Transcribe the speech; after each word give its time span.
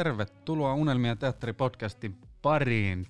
Tervetuloa 0.00 0.74
Unelmia 0.74 1.16
teatteripodcastin 1.16 2.18
pariin. 2.42 3.06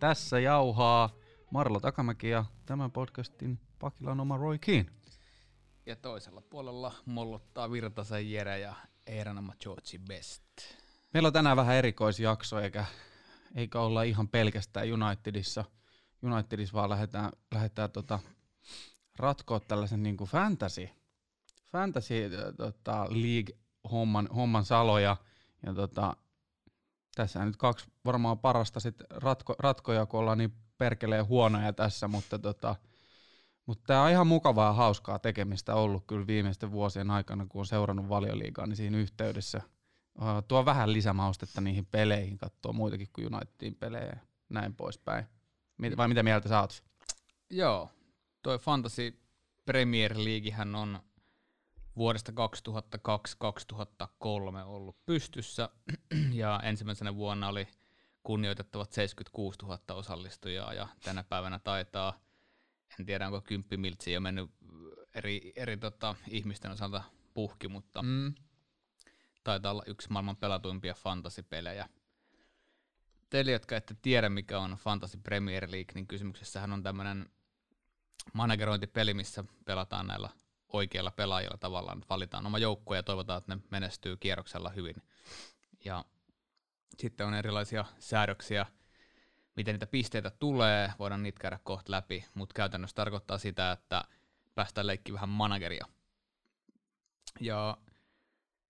Tässä 0.00 0.40
jauhaa 0.40 1.10
Marlo 1.50 1.80
Takamäki 1.80 2.28
ja 2.28 2.44
tämän 2.66 2.92
podcastin 2.92 3.60
pakilla 3.78 4.10
on 4.10 4.20
oma 4.20 4.36
Roy 4.36 4.58
Keane. 4.58 4.86
Ja 5.86 5.96
toisella 5.96 6.40
puolella 6.40 6.92
mollottaa 7.06 7.70
Virtasen 7.70 8.30
Jere 8.30 8.58
ja 8.58 8.74
Eeranama 9.06 9.54
George 9.60 9.98
Best. 10.08 10.42
Meillä 11.14 11.26
on 11.26 11.32
tänään 11.32 11.56
vähän 11.56 11.76
erikoisjakso, 11.76 12.60
eikä, 12.60 12.84
eikä 13.54 13.80
olla 13.80 14.02
ihan 14.02 14.28
pelkästään 14.28 14.92
Unitedissa. 14.92 15.64
Unitedissa 16.22 16.74
vaan 16.74 16.90
lähdetään, 16.90 17.30
lähdetään 17.54 17.90
tota, 17.90 18.18
ratkoa 19.16 19.60
tällaisen 19.60 20.02
niin 20.02 20.16
kuin 20.16 20.30
fantasy, 20.30 20.88
fantasy 21.72 22.30
tota, 22.56 23.06
league 23.10 23.56
homman, 23.90 24.28
homman 24.34 24.64
saloja. 24.64 25.16
Ja 25.66 25.74
tota, 25.74 26.16
tässä 27.14 27.44
nyt 27.44 27.56
kaksi 27.56 27.86
varmaan 28.04 28.38
parasta 28.38 28.80
sit 28.80 29.02
ratko, 29.10 29.54
ratkoja, 29.58 30.06
kun 30.06 30.20
ollaan 30.20 30.38
niin 30.38 30.52
perkeleen 30.78 31.26
huonoja 31.26 31.72
tässä, 31.72 32.08
mutta 32.08 32.38
tota, 32.38 32.76
mutta 33.66 33.84
tämä 33.86 34.02
on 34.02 34.10
ihan 34.10 34.26
mukavaa 34.26 34.66
ja 34.66 34.72
hauskaa 34.72 35.18
tekemistä 35.18 35.74
ollut 35.74 36.04
kyllä 36.06 36.26
viimeisten 36.26 36.72
vuosien 36.72 37.10
aikana, 37.10 37.46
kun 37.48 37.58
on 37.58 37.66
seurannut 37.66 38.08
valioliigaa, 38.08 38.66
niin 38.66 38.76
siinä 38.76 38.98
yhteydessä 38.98 39.60
tuo 40.48 40.64
vähän 40.64 40.92
lisämaustetta 40.92 41.60
niihin 41.60 41.86
peleihin, 41.86 42.38
katsoo 42.38 42.72
muitakin 42.72 43.08
kuin 43.12 43.34
Unitedin 43.34 43.74
pelejä 43.74 44.06
ja 44.06 44.16
näin 44.48 44.74
poispäin. 44.74 45.24
Vai 45.96 46.08
mitä 46.08 46.22
mieltä 46.22 46.48
sä 46.48 46.60
oot? 46.60 46.82
Joo, 47.50 47.90
toi 48.42 48.58
Fantasy 48.58 49.20
Premier 49.64 50.14
Leaguehän 50.16 50.74
on 50.74 50.98
vuodesta 51.96 52.32
2002-2003 52.32 52.34
ollut 54.64 55.06
pystyssä 55.06 55.68
ja 56.32 56.60
ensimmäisenä 56.62 57.14
vuonna 57.14 57.48
oli 57.48 57.68
kunnioitettavat 58.22 58.92
76 58.92 59.58
000 59.62 59.78
osallistujaa 59.90 60.74
ja 60.74 60.88
tänä 61.04 61.24
päivänä 61.24 61.58
taitaa, 61.58 62.20
en 63.00 63.06
tiedä 63.06 63.26
onko 63.26 63.40
kymppimiltsi 63.40 64.12
jo 64.12 64.20
mennyt 64.20 64.50
eri, 65.14 65.52
eri 65.56 65.76
tota, 65.76 66.14
ihmisten 66.28 66.70
osalta 66.70 67.02
puhki, 67.34 67.68
mutta 67.68 68.02
mm. 68.02 68.34
taitaa 69.44 69.72
olla 69.72 69.82
yksi 69.86 70.08
maailman 70.10 70.36
pelatuimpia 70.36 70.94
fantasipelejä. 70.94 71.88
Teille, 73.30 73.52
jotka 73.52 73.76
ette 73.76 73.96
tiedä 74.02 74.28
mikä 74.28 74.58
on 74.58 74.70
Fantasy 74.70 75.18
Premier 75.18 75.70
League, 75.70 75.92
niin 75.94 76.06
kysymyksessähän 76.06 76.72
on 76.72 76.82
tämmöinen 76.82 77.30
managerointipeli, 78.32 79.14
missä 79.14 79.44
pelataan 79.64 80.06
näillä 80.06 80.28
oikeilla 80.68 81.10
pelaajilla 81.10 81.56
tavallaan. 81.56 82.04
Valitaan 82.10 82.46
oma 82.46 82.58
joukkue 82.58 82.96
ja 82.96 83.02
toivotaan, 83.02 83.38
että 83.38 83.54
ne 83.54 83.62
menestyy 83.70 84.16
kierroksella 84.16 84.68
hyvin. 84.68 84.96
Ja 85.84 86.04
sitten 86.98 87.26
on 87.26 87.34
erilaisia 87.34 87.84
säädöksiä, 87.98 88.66
miten 89.56 89.74
niitä 89.74 89.86
pisteitä 89.86 90.30
tulee, 90.30 90.92
voidaan 90.98 91.22
niitä 91.22 91.40
käydä 91.40 91.58
kohta 91.64 91.92
läpi, 91.92 92.24
mutta 92.34 92.54
käytännössä 92.54 92.94
tarkoittaa 92.94 93.38
sitä, 93.38 93.72
että 93.72 94.04
päästään 94.54 94.86
leikki 94.86 95.12
vähän 95.12 95.28
manageria. 95.28 95.86
Ja 97.40 97.76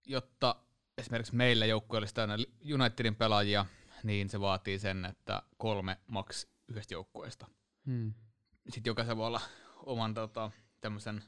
jotta 0.07 0.57
esimerkiksi 0.99 1.35
meillä 1.35 1.67
joukkue 1.67 1.99
olisi 1.99 2.15
täynnä 2.15 2.37
Unitedin 2.75 3.17
pelaajia, 3.17 3.67
niin 4.03 4.29
se 4.29 4.41
vaatii 4.41 4.79
sen, 4.79 5.05
että 5.05 5.43
kolme 5.57 5.99
maks 6.07 6.47
yhdestä 6.69 6.95
joukkueesta. 6.95 7.47
Hmm. 7.87 8.15
Sitten 8.69 8.91
jokaisen 8.91 9.17
voi 9.17 9.27
olla 9.27 9.41
oman 9.77 10.15
tota, 10.15 10.51
tämmöisen 10.81 11.25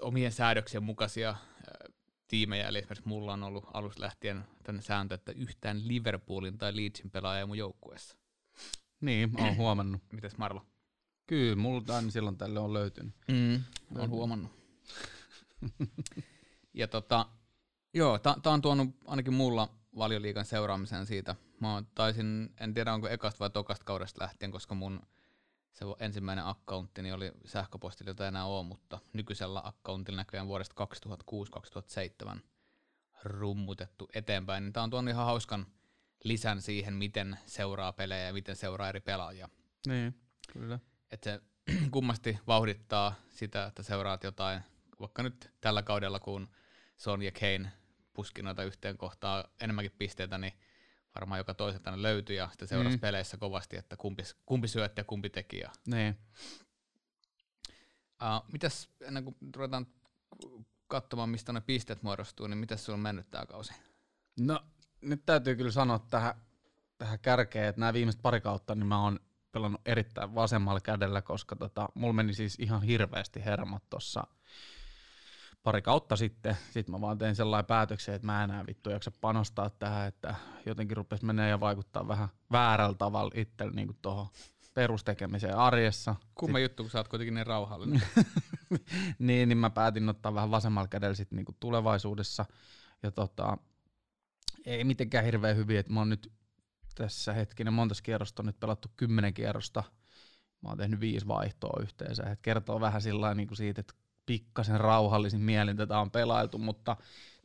omien 0.00 0.32
säädöksien 0.32 0.82
mukaisia 0.82 1.34
tiimejä, 2.28 2.68
eli 2.68 2.78
esimerkiksi 2.78 3.08
mulla 3.08 3.32
on 3.32 3.42
ollut 3.42 3.64
alusta 3.74 4.00
lähtien 4.00 4.44
tänne 4.62 4.82
sääntö, 4.82 5.14
että 5.14 5.32
yhtään 5.32 5.88
Liverpoolin 5.88 6.58
tai 6.58 6.76
Leedsin 6.76 7.10
pelaaja 7.10 7.46
mun 7.46 7.58
joukkueessa. 7.58 8.16
Niin, 9.00 9.40
oon 9.40 9.56
huomannut. 9.56 10.02
Mites 10.12 10.38
Marlo? 10.38 10.66
Kyllä, 11.26 11.56
mulla 11.56 11.96
aina 11.96 12.10
silloin 12.10 12.38
tälle 12.38 12.60
on 12.60 12.72
löytynyt. 12.72 13.14
Mm, 13.28 13.62
on 13.98 14.10
huomannut. 14.10 14.52
ja 16.74 16.88
tota, 16.88 17.26
joo, 17.94 18.18
tää 18.18 18.34
on 18.44 18.62
tuonut 18.62 18.96
ainakin 19.06 19.34
mulla 19.34 19.68
valioliikan 19.98 20.44
seuraamisen 20.44 21.06
siitä. 21.06 21.36
Mä 21.60 21.82
taisin, 21.94 22.54
en 22.60 22.74
tiedä 22.74 22.94
onko 22.94 23.08
ekasta 23.08 23.38
vai 23.38 23.50
tokasta 23.50 23.84
kaudesta 23.84 24.22
lähtien, 24.22 24.50
koska 24.50 24.74
mun 24.74 25.00
se 25.74 25.84
ensimmäinen 25.98 26.44
accountti 26.44 27.02
niin 27.02 27.14
oli 27.14 27.32
sähköpostilla, 27.44 28.10
jota 28.10 28.28
enää 28.28 28.44
ole, 28.44 28.66
mutta 28.66 28.98
nykyisellä 29.12 29.60
accountilla 29.64 30.16
näköjään 30.16 30.48
vuodesta 30.48 30.86
2006-2007 32.36 32.38
rummutettu 33.24 34.08
eteenpäin. 34.14 34.64
Niin 34.64 34.72
tämä 34.72 34.84
on 34.84 34.90
tuonut 34.90 35.10
ihan 35.10 35.26
hauskan 35.26 35.66
lisän 36.24 36.62
siihen, 36.62 36.94
miten 36.94 37.38
seuraa 37.46 37.92
pelejä 37.92 38.26
ja 38.26 38.32
miten 38.32 38.56
seuraa 38.56 38.88
eri 38.88 39.00
pelaajia. 39.00 39.48
Niin, 39.86 40.20
kyllä. 40.52 40.78
Et 41.10 41.22
se 41.22 41.40
kummasti 41.90 42.38
vauhdittaa 42.46 43.14
sitä, 43.28 43.66
että 43.66 43.82
seuraat 43.82 44.24
jotain, 44.24 44.60
vaikka 45.00 45.22
nyt 45.22 45.52
tällä 45.60 45.82
kaudella, 45.82 46.20
kun 46.20 46.48
Son 46.96 47.22
ja 47.22 47.32
Kane 47.32 47.72
puski 48.12 48.42
noita 48.42 48.64
yhteen 48.64 48.98
kohtaan 48.98 49.44
enemmänkin 49.60 49.92
pisteitä, 49.98 50.38
niin 50.38 50.52
varmaan 51.14 51.38
joka 51.38 51.54
toiselta 51.54 52.02
löytyi 52.02 52.36
ja 52.36 52.48
sitten 52.48 52.68
seurasi 52.68 52.96
mm. 52.96 53.00
peleissä 53.00 53.36
kovasti, 53.36 53.76
että 53.76 53.96
kumpi, 53.96 54.22
kumpi 54.46 54.68
syötti 54.68 55.00
ja 55.00 55.04
kumpi 55.04 55.30
teki. 55.30 55.58
Ja. 55.58 55.70
Niin. 55.86 56.18
Uh, 58.22 58.52
mitäs 58.52 58.88
ennen 59.00 59.24
kuin 59.24 59.36
ruvetaan 59.56 59.86
katsomaan, 60.86 61.28
mistä 61.28 61.52
ne 61.52 61.60
pisteet 61.60 62.02
muodostuu, 62.02 62.46
niin 62.46 62.58
mitäs 62.58 62.84
sulla 62.84 62.96
on 62.96 63.00
mennyt 63.00 63.30
tämä 63.30 63.46
kausi? 63.46 63.72
No 64.40 64.60
nyt 65.00 65.26
täytyy 65.26 65.56
kyllä 65.56 65.70
sanoa 65.70 65.98
tähän, 65.98 66.34
tähän 66.98 67.18
kärkeen, 67.18 67.68
että 67.68 67.80
nämä 67.80 67.92
viimeiset 67.92 68.22
pari 68.22 68.40
kautta, 68.40 68.74
niin 68.74 68.86
mä 68.86 69.02
oon 69.02 69.20
pelannut 69.52 69.80
erittäin 69.86 70.34
vasemmalla 70.34 70.80
kädellä, 70.80 71.22
koska 71.22 71.56
tota, 71.56 71.88
mulla 71.94 72.12
meni 72.12 72.34
siis 72.34 72.56
ihan 72.58 72.82
hirveästi 72.82 73.44
hermot 73.44 73.82
tuossa 73.90 74.26
pari 75.64 75.82
kautta 75.82 76.16
sitten, 76.16 76.56
sitten 76.70 76.94
mä 76.94 77.00
vaan 77.00 77.18
tein 77.18 77.36
sellainen 77.36 77.66
päätöksen, 77.66 78.14
että 78.14 78.26
mä 78.26 78.44
enää 78.44 78.66
vittu 78.66 78.90
jaksa 78.90 79.10
panostaa 79.20 79.70
tähän, 79.70 80.08
että 80.08 80.34
jotenkin 80.66 80.96
rupesi 80.96 81.24
menee 81.24 81.48
ja 81.48 81.60
vaikuttaa 81.60 82.08
vähän 82.08 82.28
väärällä 82.52 82.96
tavalla 82.96 83.30
itsellä 83.34 83.72
niin 83.72 83.98
tuohon 84.02 84.26
perustekemiseen 84.74 85.56
arjessa. 85.56 86.16
Kumma 86.34 86.58
juttu, 86.58 86.82
kun 86.82 86.90
sä 86.90 86.98
oot 86.98 87.08
kuitenkin 87.08 87.34
niin 87.34 87.46
rauhallinen. 87.46 88.02
niin, 89.18 89.48
niin 89.48 89.58
mä 89.58 89.70
päätin 89.70 90.08
ottaa 90.08 90.34
vähän 90.34 90.50
vasemmalla 90.50 90.88
kädellä 90.88 91.14
sitten 91.14 91.36
niin 91.36 91.56
tulevaisuudessa. 91.60 92.44
Ja 93.02 93.10
tota, 93.10 93.58
ei 94.66 94.84
mitenkään 94.84 95.24
hirveän 95.24 95.56
hyvin, 95.56 95.78
että 95.78 95.92
mä 95.92 96.00
oon 96.00 96.08
nyt 96.08 96.32
tässä 96.94 97.32
hetkinen 97.32 97.72
monta 97.72 97.94
kierrosta 98.02 98.42
on 98.42 98.46
nyt 98.46 98.60
pelattu 98.60 98.88
kymmenen 98.96 99.34
kierrosta. 99.34 99.84
Mä 100.62 100.68
oon 100.68 100.78
tehnyt 100.78 101.00
viisi 101.00 101.28
vaihtoa 101.28 101.82
yhteensä. 101.82 102.22
Et 102.22 102.40
kertoo 102.42 102.80
vähän 102.80 103.02
sillä 103.02 103.34
niin 103.34 103.56
siitä, 103.56 103.80
että 103.80 103.94
pikkasen 104.26 104.80
rauhallisin 104.80 105.40
mielin 105.40 105.76
tätä 105.76 105.98
on 105.98 106.10
pelailtu, 106.10 106.58
mutta 106.58 106.96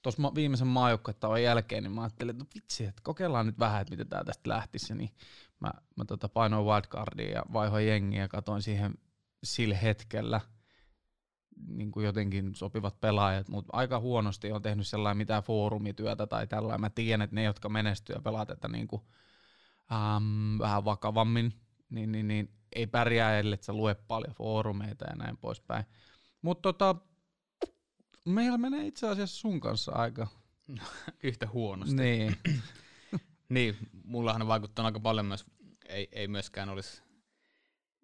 tuossa 0.02 0.36
viimeisen 0.36 0.68
maajoukkuettavan 0.68 1.44
jälkeen, 1.44 1.84
niin 1.84 1.92
mä 1.92 2.02
ajattelin, 2.02 2.32
että 2.32 2.44
no 2.44 2.50
vitsi, 2.56 2.86
että 2.86 3.02
kokeillaan 3.04 3.46
nyt 3.46 3.60
vähän, 3.60 3.82
että 3.82 3.92
miten 3.92 4.08
tämä 4.08 4.24
tästä 4.24 4.50
lähtisi, 4.50 4.96
niin 4.96 5.10
mä, 5.60 5.72
mä 5.96 6.06
tota 6.06 6.30
painoin 6.30 6.66
wildcardia 6.66 7.32
ja 7.32 7.44
vaihoin 7.54 7.88
jengiä 7.88 8.22
ja 8.22 8.28
katoin 8.28 8.62
siihen 8.62 8.94
sillä 9.44 9.76
hetkellä 9.76 10.42
niin 11.68 11.92
kuin 11.92 12.06
jotenkin 12.06 12.56
sopivat 12.56 13.02
pelaajat, 13.02 13.50
mutta 13.50 13.70
aika 13.74 14.00
huonosti 14.00 14.52
on 14.52 14.62
tehnyt 14.62 14.88
sellainen 14.88 15.18
mitään 15.18 15.44
foorumityötä 15.44 16.28
tai 16.28 16.48
tällainen. 16.48 16.82
Mä 16.82 16.90
tiedän, 16.90 17.22
että 17.22 17.36
ne, 17.36 17.44
jotka 17.44 17.70
menestyy 17.70 18.16
ja 18.16 18.22
pelaa 18.22 18.46
tätä 18.46 18.68
niin 18.68 18.88
kuin, 18.88 19.02
äm, 19.92 20.60
vähän 20.60 20.86
vakavammin, 20.86 21.54
niin, 21.90 22.12
niin, 22.12 22.28
niin 22.28 22.54
ei 22.76 22.88
pärjää, 22.88 23.40
ellei 23.40 23.58
sä 23.62 23.74
lue 23.74 23.96
paljon 23.96 24.36
foorumeita 24.36 25.06
ja 25.10 25.16
näin 25.16 25.38
poispäin. 25.38 25.86
Mutta 26.42 26.62
tota, 26.62 26.96
meillä 28.26 28.58
menee 28.58 28.88
itse 28.88 29.08
asiassa 29.08 29.38
sun 29.38 29.60
kanssa 29.60 29.92
aika 29.92 30.28
yhtä 31.24 31.48
huonosti. 31.48 31.96
Niin. 31.96 32.36
niin, 33.50 33.78
mullahan 34.04 34.42
on 34.42 34.48
vaikuttanut 34.48 34.86
aika 34.86 35.00
paljon 35.00 35.26
myös, 35.26 35.46
ei, 35.90 36.08
ei 36.12 36.28
myöskään 36.28 36.70
olisi 36.70 37.02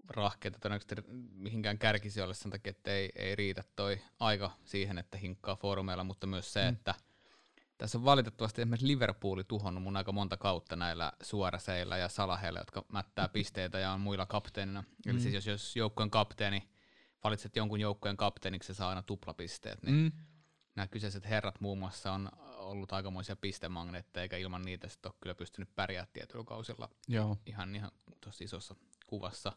rahkeita 0.09 0.59
todennäköisesti 0.59 1.11
mihinkään 1.33 1.77
kärkisijoille 1.77 2.33
sen 2.33 2.51
takia, 2.51 2.69
että 2.71 2.91
ei, 2.91 3.09
ei 3.15 3.35
riitä 3.35 3.63
toi 3.75 4.01
aika 4.19 4.51
siihen, 4.63 4.97
että 4.97 5.17
hinkkaa 5.17 5.55
foorumeilla, 5.55 6.03
mutta 6.03 6.27
myös 6.27 6.53
se, 6.53 6.63
mm. 6.63 6.69
että 6.69 6.95
tässä 7.77 7.97
on 7.97 8.05
valitettavasti 8.05 8.61
esimerkiksi 8.61 8.87
Liverpooli 8.87 9.43
tuhonnut 9.43 9.83
mun 9.83 9.97
aika 9.97 10.11
monta 10.11 10.37
kautta 10.37 10.75
näillä 10.75 11.13
suoraseilla 11.21 11.97
ja 11.97 12.09
salaheilla, 12.09 12.59
jotka 12.59 12.85
mättää 12.87 13.29
pisteitä 13.33 13.79
ja 13.79 13.91
on 13.91 14.01
muilla 14.01 14.25
kapteenina. 14.25 14.81
Mm. 14.81 15.11
Eli 15.11 15.19
siis 15.19 15.33
jos, 15.33 15.47
jos 15.47 15.75
joukkueen 15.75 16.09
kapteeni 16.11 16.69
valitset 17.25 17.56
jonkun 17.56 17.80
joukkueen 17.80 18.18
kapteeniksi, 18.18 18.68
se 18.68 18.74
saa 18.74 18.89
aina 18.89 19.01
tuplapisteet, 19.01 19.83
niin 19.83 19.95
mm. 19.95 20.12
nämä 20.75 20.88
kyseiset 20.88 21.30
herrat 21.30 21.62
muun 21.62 21.77
muassa 21.77 22.12
on 22.12 22.30
ollut 22.57 22.94
aikamoisia 22.94 23.36
pistemagneetteja, 23.36 24.22
eikä 24.22 24.38
ilman 24.38 24.62
niitä 24.62 24.88
sitten 24.88 25.10
ole 25.10 25.18
kyllä 25.22 25.36
pystynyt 25.36 25.75
pärjäämään 25.75 26.13
tietyllä 26.13 26.44
kausilla 26.44 26.89
Joo. 27.07 27.38
ihan, 27.45 27.75
ihan 27.75 27.92
tosi 28.22 28.44
isossa 28.44 28.75
kuvassa. 29.07 29.51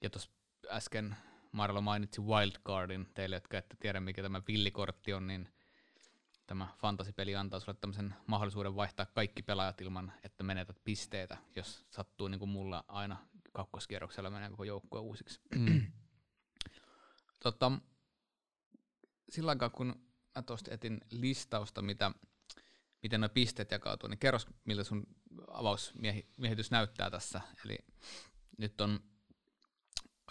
Ja 0.00 0.10
tuossa 0.10 0.30
äsken 0.70 1.16
Marlo 1.52 1.80
mainitsi 1.80 2.20
Wildcardin, 2.20 3.08
teille 3.14 3.36
jotka 3.36 3.58
ette 3.58 3.76
tiedä 3.80 4.00
mikä 4.00 4.22
tämä 4.22 4.42
villikortti 4.48 5.12
on, 5.12 5.26
niin 5.26 5.48
tämä 6.46 6.68
fantasipeli 6.78 7.36
antaa 7.36 7.60
sulle 7.60 7.78
tämmöisen 7.80 8.14
mahdollisuuden 8.26 8.76
vaihtaa 8.76 9.06
kaikki 9.06 9.42
pelaajat 9.42 9.80
ilman, 9.80 10.12
että 10.24 10.44
menetät 10.44 10.76
pisteitä, 10.84 11.36
jos 11.56 11.86
sattuu 11.90 12.28
niin 12.28 12.38
kuin 12.38 12.48
mulla 12.48 12.84
aina 12.88 13.16
kakkoskierroksella 13.52 14.30
menee 14.30 14.50
koko 14.50 14.64
joukkue 14.64 15.00
uusiksi. 15.00 15.40
Mm. 15.56 15.92
Tota, 17.42 17.72
sillä 19.30 19.50
aikaa, 19.50 19.70
kun 19.70 20.02
mä 20.36 20.42
tuosta 20.42 20.74
etin 20.74 21.00
listausta, 21.10 21.82
mitä, 21.82 22.10
miten 23.02 23.20
nuo 23.20 23.28
pisteet 23.28 23.70
jakautuu, 23.70 24.08
niin 24.08 24.18
kerros, 24.18 24.46
miltä 24.64 24.84
sun 24.84 25.06
avausmiehitys 25.48 26.70
näyttää 26.70 27.10
tässä. 27.10 27.40
Eli 27.64 27.78
nyt 28.58 28.80
on 28.80 29.00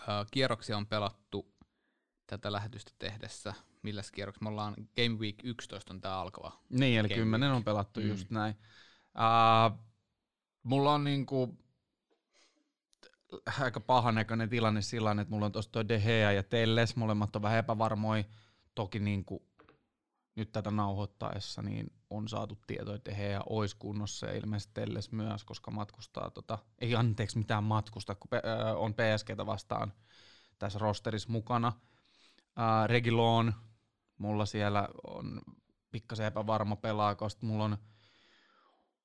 äh, 0.02 0.26
kierroksia 0.32 0.78
on 0.78 0.88
pelattu 0.88 1.56
tätä 2.28 2.52
lähetystä 2.52 2.92
tehdessä. 3.00 3.54
Milläs 3.82 4.12
kierroksessa? 4.12 4.44
Me 4.44 4.50
ollaan 4.50 4.76
Game 4.96 5.20
Week 5.20 5.36
11 5.44 5.94
on 5.94 6.02
tämä 6.02 6.22
alkava. 6.22 6.62
Niin, 6.70 7.00
eli 7.00 7.08
Game 7.08 7.20
10 7.20 7.50
Week. 7.50 7.58
on 7.58 7.64
pelattu 7.64 8.00
mm. 8.00 8.08
just 8.08 8.30
näin. 8.30 8.56
Uh, 9.18 9.80
mulla 10.64 10.94
on 10.94 11.04
niinku 11.04 11.58
aika 13.60 13.80
pahanäköinen 13.80 14.50
tilanne 14.50 14.82
sillä 14.82 15.12
että 15.12 15.30
mulla 15.30 15.46
on 15.46 15.52
tuossa 15.52 15.72
toi 15.72 15.88
De 15.88 16.00
Gea 16.00 16.32
ja 16.32 16.44
Telles, 16.44 16.96
molemmat 16.96 17.36
on 17.36 17.42
vähän 17.42 17.60
epävarmoja. 17.60 18.24
Toki 18.76 19.00
niinku 19.00 19.46
nyt 20.36 20.52
tätä 20.52 20.72
nauhoittaessa 20.72 21.62
niin 21.62 21.94
on 22.10 22.28
saatu 22.28 22.60
tietoa, 22.68 22.96
että 22.96 23.14
he 23.14 23.40
olisi 23.46 23.76
kunnossa 23.80 24.26
ja 24.26 24.34
ilmeisesti 24.34 24.74
Telles 24.74 25.12
myös, 25.12 25.44
koska 25.44 25.72
matkustaa, 25.72 26.30
tota, 26.30 26.58
ei 26.80 26.96
anteeksi 26.96 27.38
mitään 27.38 27.64
matkusta, 27.64 28.16
kun 28.16 28.30
äh, 28.34 28.78
on 28.78 28.94
PSGtä 28.94 29.46
vastaan 29.46 29.94
tässä 30.60 30.80
rosterissa 30.80 31.32
mukana. 31.32 31.74
Äh, 32.60 32.88
Regilon, 32.88 33.54
mulla 34.18 34.46
siellä 34.46 34.90
on 35.04 35.42
pikkasen 35.92 36.26
epävarma 36.26 36.76
pelaa, 36.76 37.16
koska 37.16 37.46
mulla 37.46 37.64
on, 37.64 37.78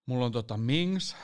mulla 0.06 0.26
on 0.26 0.32
tota 0.32 0.56
Mings, 0.56 1.16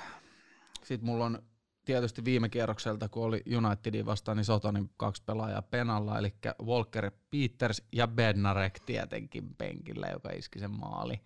sitten 0.85 1.07
mulla 1.07 1.25
on 1.25 1.43
tietysti 1.85 2.25
viime 2.25 2.49
kierrokselta, 2.49 3.09
kun 3.09 3.25
oli 3.25 3.43
Unitedin 3.57 4.07
vastaan, 4.07 4.37
niin 4.37 4.45
Sotonin 4.45 4.91
kaksi 4.97 5.23
pelaajaa 5.27 5.63
penalla, 5.63 6.19
eli 6.19 6.35
Walker 6.63 7.11
Peters 7.31 7.83
ja 7.93 8.09
Bednarek 8.09 8.81
tietenkin 8.81 9.55
penkillä, 9.55 10.07
joka 10.07 10.31
iski 10.31 10.59
sen 10.59 10.71
maali. 10.71 11.21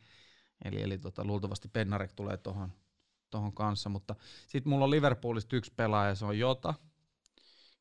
Eli, 0.64 0.82
eli 0.82 0.98
tota, 0.98 1.24
luultavasti 1.24 1.68
Bednarek 1.68 2.12
tulee 2.12 2.36
tuohon 2.36 2.72
tohon 3.30 3.52
kanssa, 3.52 3.88
mutta 3.88 4.14
sitten 4.48 4.70
mulla 4.70 4.84
on 4.84 4.90
Liverpoolista 4.90 5.56
yksi 5.56 5.72
pelaaja, 5.76 6.14
se 6.14 6.24
on 6.24 6.38
Jota. 6.38 6.74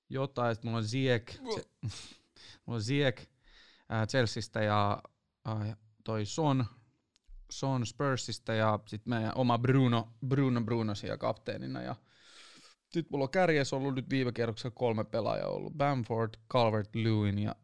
Jota, 0.10 0.46
ja 0.46 0.54
sitten 0.54 0.70
mulla 0.72 0.78
on 0.78 0.88
Ziek, 0.88 1.32
se, 1.32 1.64
mulla 2.66 2.78
on 2.78 2.82
Ziek 2.82 3.22
äh, 3.92 4.08
Chelseastä 4.08 4.64
ja 4.64 5.04
äh, 5.48 5.78
toi 6.04 6.26
Son, 6.26 6.66
Son 7.50 7.86
Spursista 7.86 8.54
ja 8.54 8.80
sitten 8.86 9.14
meidän 9.14 9.32
oma 9.36 9.58
Bruno, 9.58 10.14
Bruno 10.28 10.62
Bruno 10.62 10.96
siellä 10.96 11.18
kapteenina 11.18 11.82
ja 11.82 11.96
sitten 12.96 13.10
mulla 13.12 13.24
on 13.24 13.30
kärjessä 13.30 13.76
ollut 13.76 13.96
nyt 13.96 14.10
viime 14.10 14.32
kerroksella 14.32 14.76
kolme 14.76 15.04
pelaajaa 15.04 15.50
ollut. 15.50 15.74
Bamford, 15.74 16.34
Calvert-Lewin 16.54 17.40
ja 17.40 17.56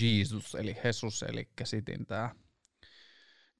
Jesus, 0.00 0.54
eli 0.54 0.76
Jesus, 0.84 1.22
eli 1.22 1.48
sitten 1.64 2.06
tää 2.06 2.34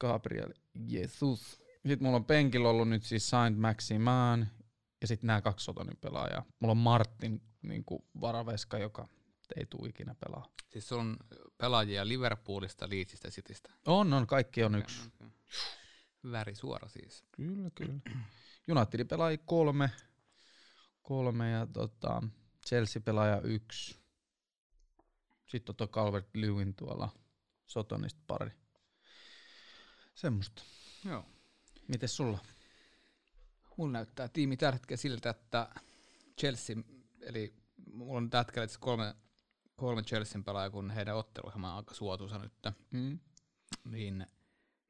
Gabriel 0.01 0.53
Jesus. 0.89 1.63
Sitten 1.87 2.03
mulla 2.03 2.17
on 2.17 2.25
penkillä 2.25 2.69
ollut 2.69 2.89
nyt 2.89 3.03
siis 3.03 3.31
Saint 3.31 3.59
Maximan 3.59 4.49
ja 5.01 5.07
sitten 5.07 5.27
nämä 5.27 5.43
kaksi 5.43 5.65
Sotonin 5.65 5.97
pelaajaa. 6.01 6.45
Mulla 6.61 6.73
on 6.73 6.77
Martin 6.77 7.43
niin 7.63 7.85
varaveska, 8.21 8.79
joka 8.79 9.09
ei 9.57 9.67
tule 9.67 9.89
ikinä 9.89 10.15
pelaa. 10.15 10.51
Siis 10.73 10.93
on 10.93 11.17
pelaajia 11.59 12.09
Liverpoolista, 12.09 12.89
Leedsistä, 12.91 13.31
Citystä? 13.31 13.73
On, 13.87 14.13
on, 14.13 14.27
kaikki 14.27 14.65
on 14.65 14.75
yksi. 14.75 15.01
Okay. 15.15 15.31
Väri 16.31 16.55
suora 16.55 16.89
siis. 16.89 17.25
Kyllä, 17.33 17.71
kyllä. 17.75 18.01
Unitedin 18.77 19.09
pelaajia 19.09 19.39
kolme, 19.47 19.91
kolme 21.07 21.51
ja 21.51 21.67
tota, 21.67 22.23
Chelsea-pelaaja 22.67 23.41
yksi. 23.41 23.97
Sitten 25.47 25.73
on 25.73 25.77
tuo 25.77 25.87
Calvert 25.89 26.29
Lewin 26.35 26.75
tuolla 26.75 27.09
Sotonista 27.67 28.21
pari. 28.27 28.51
Semmoista. 30.15 30.63
Joo. 31.05 31.25
Mites 31.89 32.17
sulla? 32.17 32.39
Mulla 33.77 33.93
näyttää 33.93 34.29
tiimi 34.29 34.57
tällä 34.57 34.73
hetkellä 34.73 35.01
siltä, 35.01 35.31
että 35.31 35.69
Chelsea, 36.41 36.77
eli 37.21 37.55
mulla 37.93 38.17
on 38.17 38.31
tällä 38.31 38.45
hetkellä 38.45 38.69
kolme, 38.81 39.15
kolme 39.77 40.03
Chelsean 40.03 40.45
pelaajaa, 40.45 40.71
kun 40.71 40.91
heidän 40.91 41.17
otteluohjelma 41.17 41.71
on 41.71 41.77
aika 41.77 41.95
suotuisa 41.95 42.39
nyt. 42.39 42.53
Mm. 42.91 43.19
Niin 43.85 44.27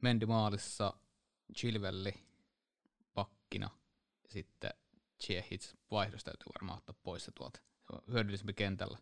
Mendy 0.03 0.27
maalissa, 0.27 0.93
Chilvelli 1.57 2.15
pakkina, 3.15 3.71
sitten 4.29 4.71
Chiehits 5.23 5.77
vaihdos 5.91 6.25
täytyy 6.25 6.47
varmaan 6.55 6.79
ottaa 6.79 6.95
pois 7.03 7.25
se 7.25 7.33
tuolta. 7.35 7.59
Se 7.59 7.93
on 7.93 8.15
hyödyllisempi 8.15 8.53
kentällä. 8.53 8.99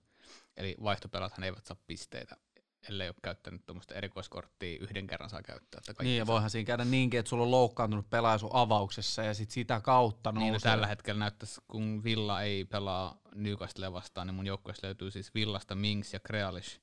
Eli 0.57 0.77
vaihtopelathan 0.83 1.45
eivät 1.45 1.65
saa 1.65 1.77
pisteitä, 1.87 2.37
ellei 2.89 3.09
ole 3.09 3.15
käyttänyt 3.23 3.67
tuommoista 3.67 3.95
erikoiskorttia, 3.95 4.79
yhden 4.81 5.07
kerran 5.07 5.31
saa 5.31 5.43
käyttää. 5.43 5.81
Että 5.91 6.03
niin, 6.03 6.19
ja 6.19 6.27
voihan 6.27 6.51
siinä 6.51 6.67
käydä 6.67 6.85
niinkin, 6.85 7.21
että 7.21 7.31
sulla 7.31 7.45
on 7.45 7.51
loukkaantunut 7.51 8.11
pelaaja 8.11 8.39
sun 8.39 8.51
avauksessa 8.53 9.23
ja 9.23 9.35
sit 9.35 9.51
sitä 9.51 9.81
kautta 9.81 10.33
nousee. 10.33 10.45
Niin, 10.45 10.53
no 10.53 10.59
tällä 10.61 10.87
hetkellä 10.87 11.19
näyttäisi, 11.19 11.61
kun 11.69 12.05
Villa 12.05 12.43
ei 12.43 12.65
pelaa 12.65 13.21
Newcastle 13.35 13.93
vastaan, 13.93 14.27
niin 14.27 14.35
mun 14.35 14.47
joukkueessa 14.47 14.87
löytyy 14.87 15.11
siis 15.11 15.35
Villasta 15.35 15.75
Mings 15.75 16.13
ja 16.13 16.21
Crealish 16.21 16.81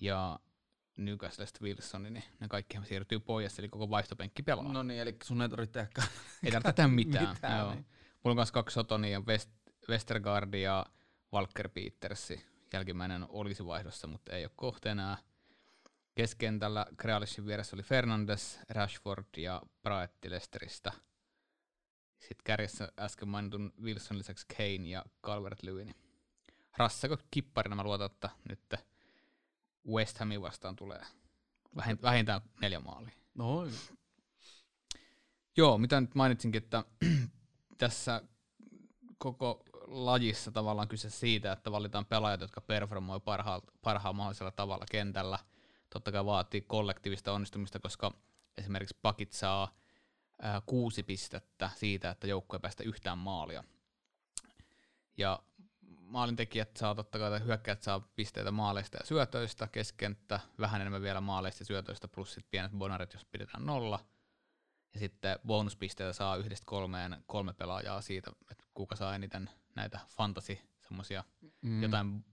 ja 0.00 0.38
Newcastlesta 0.96 1.58
Wilsoni, 1.62 2.10
niin 2.10 2.24
ne 2.40 2.48
kaikki 2.48 2.78
siirtyy 2.84 3.20
pois, 3.20 3.58
eli 3.58 3.68
koko 3.68 3.90
vaihtopenkki 3.90 4.42
pelaa. 4.42 4.72
No 4.72 4.82
niin, 4.82 5.00
eli 5.00 5.16
sun 5.24 5.42
ei 5.42 5.48
tarvitse 5.48 5.72
tehdä 5.72 6.08
Ei 6.44 6.50
tarvitse 6.50 6.72
tehdä 6.72 6.88
mitään. 6.88 7.28
mitään 7.34 7.58
joo. 7.58 7.74
Niin. 7.74 7.86
Mulla 8.24 8.32
on 8.32 8.36
myös 8.36 8.52
kaksi 8.52 8.74
Sotonia, 8.74 9.20
West, 9.20 9.50
Westergaard 9.88 10.54
ja 10.54 10.86
Walker 11.32 11.68
Petersi. 11.68 12.46
Jälkimmäinen 12.72 13.26
olisi 13.28 13.66
vaihdossa, 13.66 14.06
mutta 14.06 14.32
ei 14.32 14.44
ole 14.44 14.52
kohta 14.56 14.90
enää. 14.90 15.18
Keskentällä 16.14 16.86
Grealishin 16.96 17.46
vieressä 17.46 17.76
oli 17.76 17.82
Fernandes, 17.82 18.60
Rashford 18.68 19.26
ja 19.36 19.62
Praetti 19.82 20.30
Lesteristä. 20.30 20.92
Sitten 22.18 22.44
kärjessä 22.44 22.92
äsken 22.98 23.28
mainitun 23.28 23.72
Wilson 23.82 24.18
lisäksi 24.18 24.46
Kane 24.56 24.88
ja 24.88 25.04
Calvert-Lewin. 25.26 25.94
Rassako 26.76 27.16
kipparina 27.30 27.76
mä 27.76 27.82
luotan, 27.82 28.06
että 28.06 28.30
nyt 28.48 28.74
West 29.88 30.18
Hamin 30.18 30.42
vastaan 30.42 30.76
tulee 30.76 31.02
vähintään 32.02 32.40
neljä 32.60 32.80
maalia. 32.80 33.14
No. 33.34 33.66
Joo, 35.56 35.78
mitä 35.78 36.00
nyt 36.00 36.14
mainitsinkin, 36.14 36.62
että 36.62 36.84
tässä 37.78 38.22
koko 39.18 39.64
lajissa 39.86 40.50
tavallaan 40.50 40.88
kyse 40.88 41.10
siitä, 41.10 41.52
että 41.52 41.72
valitaan 41.72 42.06
pelaajat, 42.06 42.40
jotka 42.40 42.60
performoi 42.60 43.20
parhaalla, 43.20 43.66
parhaalla 43.82 44.16
mahdollisella 44.16 44.50
tavalla 44.50 44.84
kentällä. 44.90 45.38
Totta 45.90 46.12
kai 46.12 46.24
vaatii 46.24 46.60
kollektiivista 46.60 47.32
onnistumista, 47.32 47.80
koska 47.80 48.12
esimerkiksi 48.58 48.98
pakit 49.02 49.32
saa 49.32 49.74
ää, 50.42 50.62
kuusi 50.66 51.02
pistettä 51.02 51.70
siitä, 51.74 52.10
että 52.10 52.26
joukkue 52.26 52.58
päästä 52.58 52.84
yhtään 52.84 53.18
maalia. 53.18 53.64
Ja 55.16 55.42
maalintekijät 56.00 56.76
saa 56.76 56.94
totta 56.94 57.18
kai, 57.18 57.44
hyökkäät 57.44 57.82
saa 57.82 58.00
pisteitä 58.00 58.50
maaleista 58.50 58.96
ja 58.96 59.06
syötöistä, 59.06 59.66
keskenttä 59.66 60.40
vähän 60.58 60.80
enemmän 60.80 61.02
vielä 61.02 61.20
maaleista 61.20 61.62
ja 61.62 61.66
syötöistä, 61.66 62.08
plus 62.08 62.32
sitten 62.32 62.50
pienet 62.50 62.72
bonarit, 62.72 63.12
jos 63.12 63.24
pidetään 63.24 63.66
nolla– 63.66 64.00
ja 64.96 65.00
sitten 65.00 65.38
bonuspisteitä 65.46 66.12
saa 66.12 66.36
yhdestä 66.36 66.64
kolmeen 66.66 67.16
kolme 67.26 67.52
pelaajaa 67.52 68.00
siitä, 68.00 68.30
että 68.50 68.64
kuka 68.74 68.96
saa 68.96 69.14
eniten 69.14 69.50
näitä 69.74 70.00
fantasy 70.08 70.58
semmoisia 70.88 71.24
mm. 71.62 71.82
jotain, 71.82 72.24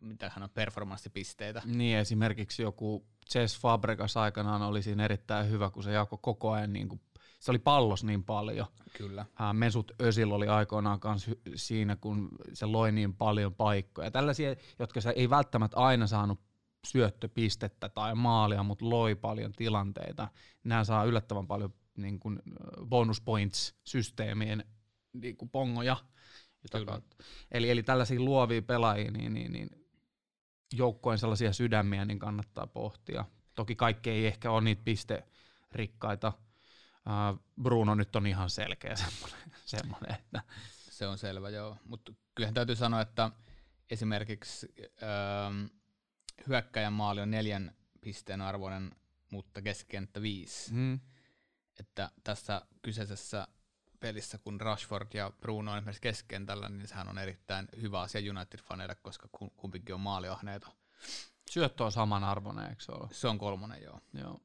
mitä 0.00 0.30
hän 0.34 0.42
on 0.42 0.50
performanssipisteitä. 0.50 1.62
Niin 1.64 1.98
esimerkiksi 1.98 2.62
joku 2.62 3.06
Chess 3.30 3.60
Fabregas 3.60 4.16
aikanaan 4.16 4.62
oli 4.62 4.82
siinä 4.82 5.04
erittäin 5.04 5.50
hyvä, 5.50 5.70
kun 5.70 5.82
se 5.82 5.92
jakoi 5.92 6.18
koko 6.22 6.50
ajan 6.50 6.72
niin 6.72 6.88
kuin 6.88 7.00
se 7.40 7.50
oli 7.50 7.58
pallos 7.58 8.04
niin 8.04 8.24
paljon. 8.24 8.66
Kyllä. 8.96 9.26
Mesut 9.52 9.92
Özil 10.02 10.32
oli 10.32 10.48
aikoinaan 10.48 11.00
kanssa 11.00 11.30
siinä, 11.54 11.96
kun 11.96 12.28
se 12.52 12.66
loi 12.66 12.92
niin 12.92 13.14
paljon 13.14 13.54
paikkoja. 13.54 14.10
Tällaisia, 14.10 14.56
jotka 14.78 15.00
se 15.00 15.10
ei 15.16 15.30
välttämättä 15.30 15.76
aina 15.76 16.06
saanut 16.06 16.40
syöttöpistettä 16.86 17.88
tai 17.88 18.14
maalia, 18.14 18.62
mutta 18.62 18.90
loi 18.90 19.14
paljon 19.14 19.52
tilanteita. 19.52 20.28
Nämä 20.64 20.84
saa 20.84 21.04
yllättävän 21.04 21.46
paljon 21.46 21.74
niin 21.96 22.20
kuin 22.20 22.42
bonus 22.86 23.20
points-systeemien 23.20 24.64
niin 25.12 25.36
kuin 25.36 25.48
pongoja. 25.48 25.96
Eli, 27.50 27.70
eli 27.70 27.82
tällaisia 27.82 28.20
luovia 28.20 28.62
pelaajia, 28.62 29.10
niin, 29.10 29.34
niin, 29.34 29.52
niin 29.52 29.70
joukkojen 30.72 31.18
sellaisia 31.18 31.52
sydämiä, 31.52 32.04
niin 32.04 32.18
kannattaa 32.18 32.66
pohtia. 32.66 33.24
Toki 33.54 33.76
kaikki 33.76 34.10
ei 34.10 34.26
ehkä 34.26 34.50
ole 34.50 34.60
niitä 34.60 34.82
pisterikkaita. 34.84 36.32
Bruno 37.62 37.94
nyt 37.94 38.16
on 38.16 38.26
ihan 38.26 38.50
selkeä 38.50 38.96
semmoinen, 38.96 39.40
semmoinen 39.64 40.14
että 40.14 40.42
se 40.90 41.06
on 41.06 41.18
selvä, 41.18 41.50
joo. 41.50 41.76
Mutta 41.84 42.12
kyllähän 42.34 42.54
täytyy 42.54 42.76
sanoa, 42.76 43.00
että 43.00 43.30
esimerkiksi 43.90 44.68
ähm, 45.02 45.64
hyökkäjän 46.48 46.92
maali 46.92 47.20
on 47.20 47.30
neljän 47.30 47.76
pisteen 48.00 48.40
arvoinen, 48.40 48.90
mutta 49.30 49.62
keskikenttä 49.62 50.22
viisi. 50.22 50.72
Mm. 50.72 51.00
Että 51.80 52.10
tässä 52.24 52.62
kyseisessä 52.82 53.48
pelissä, 54.00 54.38
kun 54.38 54.60
Rashford 54.60 55.08
ja 55.14 55.32
Bruno 55.40 55.72
on 55.72 55.78
esimerkiksi 55.78 56.02
keskentällä, 56.02 56.68
niin 56.68 56.88
sehän 56.88 57.08
on 57.08 57.18
erittäin 57.18 57.68
hyvä 57.80 58.00
asia 58.00 58.32
United-faneille, 58.32 58.94
koska 59.02 59.28
kumpikin 59.56 59.94
on 59.94 60.00
maaliahneita. 60.00 60.68
Syöttö 61.50 61.84
on 61.84 61.92
samanarvoinen, 61.92 62.70
eikö 62.70 62.82
se 62.82 62.92
ole? 62.92 63.08
Se 63.12 63.28
on 63.28 63.38
kolmonen, 63.38 63.82
joo. 63.82 64.00
Joo. 64.12 64.40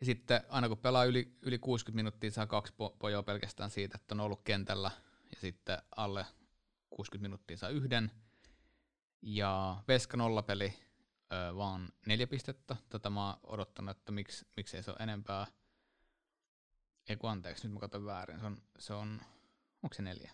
Ja 0.00 0.06
sitten 0.06 0.40
aina 0.48 0.68
kun 0.68 0.78
pelaa 0.78 1.04
yli, 1.04 1.36
yli 1.42 1.58
60 1.58 1.96
minuuttia, 1.96 2.30
saa 2.30 2.46
kaksi 2.46 2.72
po- 2.72 2.96
pojoa 2.98 3.22
pelkästään 3.22 3.70
siitä, 3.70 3.98
että 4.00 4.14
on 4.14 4.20
ollut 4.20 4.42
kentällä, 4.42 4.90
ja 5.34 5.40
sitten 5.40 5.78
alle 5.96 6.26
60 6.90 7.22
minuuttia 7.22 7.56
saa 7.56 7.70
yhden. 7.70 8.10
Ja 9.22 9.82
Veska 9.88 10.16
nollapeli 10.16 10.74
öö, 11.32 11.56
vaan 11.56 11.88
neljä 12.06 12.26
pistettä. 12.26 12.76
Tätä 12.88 13.10
mä 13.10 13.26
oon 13.26 13.40
odottanut, 13.42 13.96
että 13.96 14.12
miksi, 14.12 14.46
miksei 14.56 14.82
se 14.82 14.90
ole 14.90 14.98
enempää. 15.00 15.46
Ei 17.08 17.16
kun 17.16 17.30
anteeksi, 17.30 17.66
nyt 17.66 17.74
mä 17.74 17.80
katson 17.80 18.04
väärin. 18.04 18.40
Se 18.40 18.46
on, 18.46 18.56
se 18.78 18.94
on 18.94 19.20
onko 19.82 19.94
se 19.94 20.02
neljä? 20.02 20.32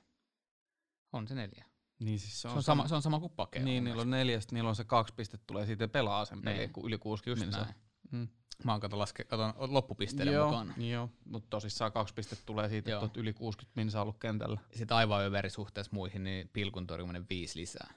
On 1.12 1.28
se 1.28 1.34
neljä. 1.34 1.64
Niin 2.00 2.18
siis 2.18 2.34
se 2.34 2.40
Se 2.42 2.48
on, 2.48 2.56
on, 2.56 2.62
sama, 2.62 2.88
se 2.88 2.94
on 2.94 3.02
sama 3.02 3.20
kuin 3.20 3.32
Pake. 3.32 3.58
Niin, 3.58 3.84
niillä 3.84 4.02
on 4.02 4.10
neljästä, 4.10 4.54
niillä 4.54 4.68
on 4.68 4.76
se 4.76 4.84
kaksi 4.84 5.14
pistettä 5.14 5.44
tulee 5.46 5.66
siitä 5.66 5.84
ja 5.84 5.88
pelaa 5.88 6.24
sen 6.24 6.42
pelin, 6.42 6.58
Niin. 6.58 6.72
kun 6.72 6.86
yli 6.86 6.98
60 6.98 7.30
Just 7.30 7.46
minsa. 7.46 7.64
näin. 7.72 7.74
Mm. 8.10 8.28
Mä 8.64 8.72
oon 8.72 8.80
katon, 8.80 8.98
laske, 8.98 9.24
katon 9.24 9.54
loppupisteiden 9.58 10.34
Joo, 10.34 10.46
mukaan. 10.46 10.74
joo, 10.88 11.10
mutta 11.24 11.46
tosissaan 11.50 11.92
kaksi 11.92 12.14
pistettä 12.14 12.42
tulee 12.46 12.68
siitä, 12.68 12.90
että 12.90 13.00
oot 13.00 13.16
yli 13.16 13.32
60 13.32 13.80
minsa 13.80 14.02
ollut 14.02 14.18
kentällä. 14.18 14.60
Sitten 14.74 14.96
aivan 14.96 15.24
överi 15.24 15.50
suhteessa 15.50 15.92
muihin, 15.94 16.24
niin 16.24 16.48
pilkun 16.52 16.86
torjuminen 16.86 17.26
viisi 17.30 17.60
lisää. 17.60 17.94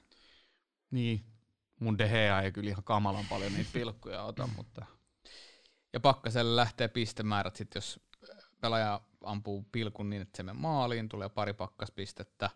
Niin. 0.90 1.24
Mun 1.80 1.98
De 1.98 2.08
Gea 2.08 2.42
ei 2.42 2.52
kyllä 2.52 2.70
ihan 2.70 2.84
kamalan 2.84 3.24
paljon 3.30 3.52
niitä 3.52 3.70
pilkkuja 3.78 4.22
ota, 4.22 4.48
mutta 4.56 4.86
Ja 5.92 6.00
pakkaselle 6.00 6.56
lähtee 6.56 6.88
pistemäärät, 6.88 7.56
sit 7.56 7.74
jos 7.74 8.00
pelaaja 8.60 9.00
ampuu 9.24 9.62
pilkun 9.72 10.10
niin, 10.10 10.22
että 10.22 10.36
se 10.36 10.42
menee 10.42 10.60
maaliin, 10.60 11.08
tulee 11.08 11.28
pari 11.28 11.52
pakkaspistettä. 11.52 12.50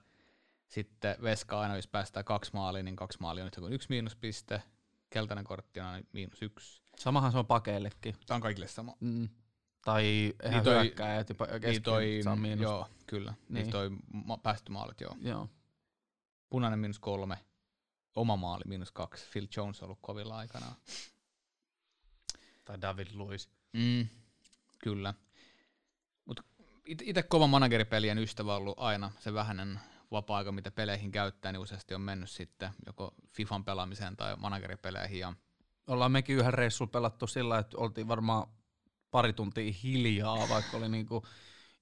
Sitten 0.68 1.16
Veska 1.22 1.60
aina, 1.60 1.76
jos 1.76 1.86
päästään 1.86 2.24
kaksi 2.24 2.50
maaliin, 2.54 2.84
niin 2.84 2.96
kaksi 2.96 3.18
maalia 3.20 3.44
on 3.44 3.46
yhtä 3.46 3.60
kuin 3.60 3.72
yksi 3.72 3.86
miinuspiste. 3.90 4.62
Keltainen 5.10 5.44
kortti 5.44 5.80
on 5.80 5.86
aina 5.86 6.06
miinus 6.12 6.42
yksi. 6.42 6.82
samahan 6.98 7.32
se 7.32 7.38
on 7.38 7.46
pakeillekin. 7.46 8.16
Tämä 8.26 8.36
on 8.36 8.42
kaikille 8.42 8.68
sama. 8.68 8.96
Mm. 9.00 9.28
Tai 9.84 10.34
eihän 10.42 10.64
toi- 10.64 10.82
hyökkääjät 10.84 11.28
ja 11.28 11.34
Niin 11.70 11.82
toi, 11.82 12.20
saa 12.24 12.36
miinus. 12.36 12.62
joo, 12.62 12.88
kyllä. 13.06 13.30
Niin. 13.30 13.40
Niin. 13.48 13.62
niin 13.62 13.70
toi 13.70 13.90
ma- 14.12 14.38
päästömaalit, 14.38 15.00
joo. 15.00 15.16
joo. 15.20 15.48
Punainen 16.50 16.78
miinus 16.78 16.98
kolme, 16.98 17.38
oma 18.16 18.36
maali 18.36 18.62
miinus 18.66 18.92
kaksi. 18.92 19.26
Phil 19.32 19.46
Jones 19.56 19.80
on 19.80 19.84
ollut 19.86 19.98
kovilla 20.02 20.36
aikanaan. 20.36 20.74
Tai 22.64 22.80
David 22.80 23.06
Luiz. 23.14 23.48
Mm, 23.72 24.06
kyllä. 24.84 25.14
Itse 26.84 27.22
kova 27.22 27.46
manageripelien 27.46 28.18
ystävä 28.18 28.56
ollut 28.56 28.78
aina 28.78 29.10
se 29.18 29.34
vähäinen 29.34 29.80
vapaa-aika, 30.10 30.52
mitä 30.52 30.70
peleihin 30.70 31.12
käyttää, 31.12 31.52
niin 31.52 31.60
useasti 31.60 31.94
on 31.94 32.00
mennyt 32.00 32.30
sitten 32.30 32.70
joko 32.86 33.14
FIFAn 33.28 33.64
pelaamiseen 33.64 34.16
tai 34.16 34.36
manageripeleihin. 34.36 35.18
Ja 35.18 35.34
Ollaan 35.86 36.12
mekin 36.12 36.36
yhden 36.36 36.54
reissulla 36.54 36.90
pelattu 36.90 37.26
sillä, 37.26 37.58
että 37.58 37.78
oltiin 37.78 38.08
varmaan 38.08 38.46
pari 39.10 39.32
tuntia 39.32 39.72
hiljaa, 39.82 40.48
vaikka 40.48 40.76
oli 40.76 40.88
niinku 40.88 41.22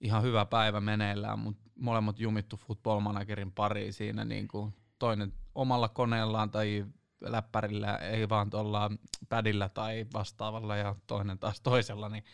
ihan 0.01 0.23
hyvä 0.23 0.47
päivä 0.47 0.81
meneillään, 0.81 1.39
mutta 1.39 1.63
molemmat 1.75 2.21
jumittu 2.21 2.57
football 2.57 3.01
managerin 3.01 3.53
pariin 3.53 3.93
siinä 3.93 4.25
niinku 4.25 4.73
toinen 4.99 5.33
omalla 5.55 5.89
koneellaan 5.89 6.51
tai 6.51 6.87
läppärillä, 7.21 7.97
ei 7.97 8.29
vaan 8.29 8.51
tuolla 8.51 8.91
pädillä 9.29 9.69
tai 9.69 10.07
vastaavalla 10.13 10.77
ja 10.77 10.95
toinen 11.07 11.39
taas 11.39 11.61
toisella, 11.61 12.09
niin 12.09 12.25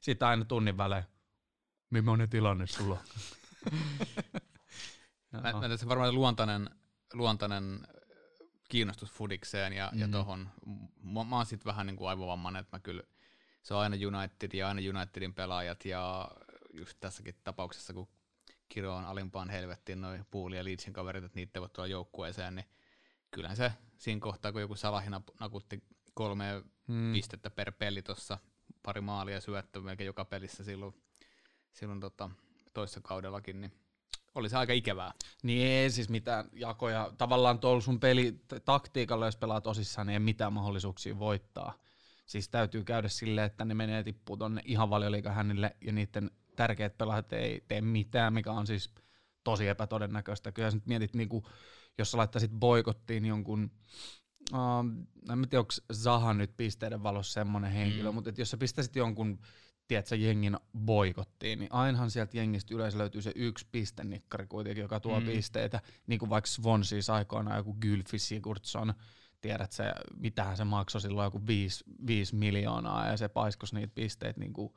sitä 0.00 0.28
aina 0.28 0.44
tunnin 0.44 0.76
välein. 0.76 1.04
Millainen 1.92 2.28
tilanne 2.30 2.66
sulla? 2.66 2.98
mä, 5.42 5.50
Joo. 5.50 5.60
mä 5.60 5.68
tässä 5.68 5.88
varmaan 5.88 6.14
luontainen, 6.14 6.70
luontainen 7.12 7.86
kiinnostus 8.68 9.10
fudikseen 9.12 9.72
ja, 9.72 9.84
mm-hmm. 9.86 10.00
ja 10.00 10.06
Mhm. 10.06 10.12
tohon. 10.12 10.50
Mä, 11.02 11.24
mä 11.24 11.36
oon 11.36 11.46
sit 11.46 11.64
vähän 11.64 11.86
niin 11.86 11.96
kuin 11.96 12.08
aivovammainen, 12.08 12.60
että 12.60 12.76
mä 12.76 12.80
kyllä, 12.80 13.02
se 13.62 13.74
on 13.74 13.80
aina 13.80 13.96
United 13.96 14.50
ja 14.52 14.68
aina 14.68 14.80
Unitedin 14.98 15.34
pelaajat 15.34 15.84
ja 15.84 16.30
just 16.72 16.96
tässäkin 17.00 17.34
tapauksessa, 17.44 17.92
kun 17.92 18.08
Kiro 18.68 18.96
on 18.96 19.04
alimpaan 19.04 19.50
helvettiin 19.50 20.00
noin 20.00 20.26
Puuli 20.30 20.56
ja 20.56 20.64
Leedsin 20.64 20.92
kaverit, 20.92 21.24
että 21.24 21.38
niitä 21.38 21.58
ei 21.58 21.60
voi 21.60 21.68
tulla 21.68 21.86
joukkueeseen, 21.88 22.54
niin 22.54 22.66
kyllähän 23.30 23.56
se 23.56 23.72
siinä 23.98 24.20
kohtaa, 24.20 24.52
kun 24.52 24.60
joku 24.60 24.74
Salahina 24.76 25.20
nakutti 25.40 25.82
kolme 26.14 26.64
Mm. 26.88 27.12
pistettä 27.12 27.50
per 27.50 27.72
peli 27.72 28.02
tuossa, 28.02 28.38
pari 28.82 29.00
maalia 29.00 29.40
syöttö 29.40 29.80
melkein 29.80 30.06
joka 30.06 30.24
pelissä 30.24 30.64
silloin, 30.64 30.94
silloin 31.72 32.00
tota, 32.00 32.30
toissa 32.74 33.00
kaudellakin, 33.00 33.60
niin 33.60 33.72
oli 34.34 34.48
se 34.48 34.56
aika 34.56 34.72
ikävää. 34.72 35.12
Niin 35.42 35.66
ei 35.66 35.90
siis 35.90 36.08
mitään 36.08 36.48
jakoja. 36.52 37.12
Tavallaan 37.18 37.58
tuolla 37.58 37.80
sun 37.80 38.00
peli 38.00 38.40
taktiikalla, 38.64 39.26
jos 39.26 39.36
pelaa 39.36 39.60
tosissaan, 39.60 40.06
niin 40.06 40.14
ei 40.14 40.20
mitään 40.20 40.52
mahdollisuuksia 40.52 41.18
voittaa. 41.18 41.78
Siis 42.26 42.48
täytyy 42.48 42.84
käydä 42.84 43.08
silleen, 43.08 43.46
että 43.46 43.64
ne 43.64 43.74
menee 43.74 44.02
tippuu 44.02 44.36
tonne 44.36 44.62
ihan 44.64 44.90
valioliikahännille 44.90 45.76
ja 45.80 45.92
niiden 45.92 46.30
tärkeät 46.56 46.98
pelaajat 46.98 47.32
ei 47.32 47.64
tee 47.68 47.80
mitään, 47.80 48.32
mikä 48.32 48.52
on 48.52 48.66
siis 48.66 48.94
tosi 49.44 49.68
epätodennäköistä. 49.68 50.52
Kyllä 50.52 50.70
sä 50.70 50.76
nyt 50.76 50.86
mietit, 50.86 51.14
niinku, 51.14 51.46
jos 51.98 52.10
sä 52.10 52.18
laittaisit 52.18 52.50
boikottiin 52.50 53.24
jonkun, 53.24 53.70
uh, 54.54 55.32
en 55.32 55.38
mä 55.38 55.46
tiedä, 55.46 55.60
onko 55.60 55.72
Zaha 55.92 56.34
nyt 56.34 56.56
pisteiden 56.56 57.02
valossa 57.02 57.32
semmoinen 57.32 57.72
henkilö, 57.72 58.10
Mm. 58.10 58.14
mutta 58.14 58.30
et 58.30 58.38
jos 58.38 58.50
sä 58.50 58.56
pistäisit 58.56 58.96
jonkun 58.96 59.38
tiedätkö, 59.88 60.16
jengin 60.16 60.56
boikottiin, 60.78 61.58
niin 61.58 61.72
ainahan 61.72 62.10
sieltä 62.10 62.36
jengistä 62.36 62.74
yleensä 62.74 62.98
löytyy 62.98 63.22
se 63.22 63.32
yksi 63.34 63.66
pistenikkari 63.72 64.46
kuitenkin, 64.46 64.82
joka 64.82 65.00
tuo 65.00 65.20
Mm. 65.20 65.26
pisteitä, 65.26 65.80
niin 66.06 66.18
kuin 66.18 66.30
vaikka 66.30 66.50
Swanseas 66.50 67.10
aikoinaan 67.10 67.56
joku 67.56 67.74
Gylfi 67.80 68.18
Sigurdsson, 68.18 68.94
tiedät 69.40 69.72
se, 69.72 69.84
mitähän 70.16 70.56
se 70.56 70.64
maksoi 70.64 71.00
silloin 71.00 71.26
joku 71.26 71.46
5, 71.46 71.84
5 72.06 72.34
miljoonaa 72.34 73.06
ja 73.06 73.16
se 73.16 73.28
paiskos 73.28 73.72
niitä 73.72 73.92
pisteitä 73.94 74.40
niin 74.40 74.52
kuin, 74.52 74.72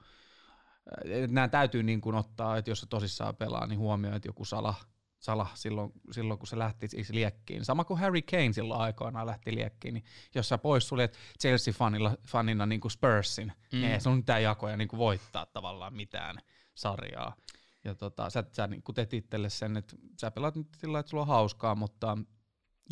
nämä 1.27 1.47
täytyy 1.47 1.83
niin 1.83 2.01
kuin 2.01 2.15
ottaa, 2.15 2.57
että 2.57 2.71
jos 2.71 2.79
se 2.79 2.85
tosissaan 2.87 3.35
pelaa, 3.35 3.67
niin 3.67 3.79
huomioon, 3.79 4.15
että 4.15 4.27
joku 4.27 4.45
Salah, 4.45 4.87
Salah 5.25 5.51
silloin, 5.55 5.91
silloin, 6.11 6.39
kun 6.39 6.47
se 6.47 6.57
lähti 6.57 6.87
siis 6.87 7.09
liekkiin. 7.09 7.65
Sama 7.65 7.83
kuin 7.83 7.99
Harry 7.99 8.21
Kane 8.21 8.53
silloin 8.53 8.81
aikoinaan 8.81 9.27
lähti 9.27 9.55
liekkiin, 9.55 9.93
niin 9.93 10.03
jos 10.35 10.49
sä 10.49 10.57
pois 10.57 10.87
suljet 10.87 11.17
Chelsea-fanilla, 11.39 12.17
fanina 12.27 12.65
niin 12.65 12.81
kuin 12.81 12.91
Spursin, 12.91 13.47
mm. 13.47 13.79
niin 13.79 13.91
ei 13.91 14.01
sun 14.01 14.17
mitään 14.17 14.43
jakoja 14.43 14.77
niin 14.77 14.87
kuin 14.87 14.97
voittaa 14.97 15.45
tavallaan 15.45 15.93
mitään 15.93 16.37
sarjaa. 16.75 17.35
Ja 17.83 17.95
tota, 17.95 18.29
sä, 18.29 18.43
sä 18.51 18.67
niin 18.67 18.83
kuin 18.83 18.95
teet 18.95 19.13
itselle 19.13 19.49
sen, 19.49 19.77
että 19.77 19.95
sä 20.21 20.31
pelaat 20.31 20.55
nyt 20.55 20.67
sillä, 20.77 20.99
että 20.99 21.09
sulla 21.09 21.21
on 21.21 21.27
hauskaa, 21.27 21.75
mutta 21.75 22.17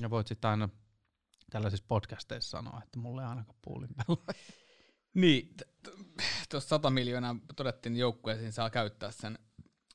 ja 0.01 0.09
voit 0.09 0.27
sitten 0.27 0.49
aina 0.49 0.69
tällaisissa 1.51 1.85
podcasteissa 1.87 2.57
sanoa, 2.57 2.81
että 2.83 2.99
mulle 2.99 3.21
ei 3.21 3.27
ainakaan 3.27 3.59
puulin 3.61 3.89
pelaa. 3.95 4.25
Niin, 5.13 5.55
tuossa 6.49 6.69
100 6.69 6.89
miljoonaa 6.89 7.35
todettiin 7.55 7.95
joukkueisiin 7.95 8.51
saa 8.51 8.69
käyttää 8.69 9.11
sen 9.11 9.39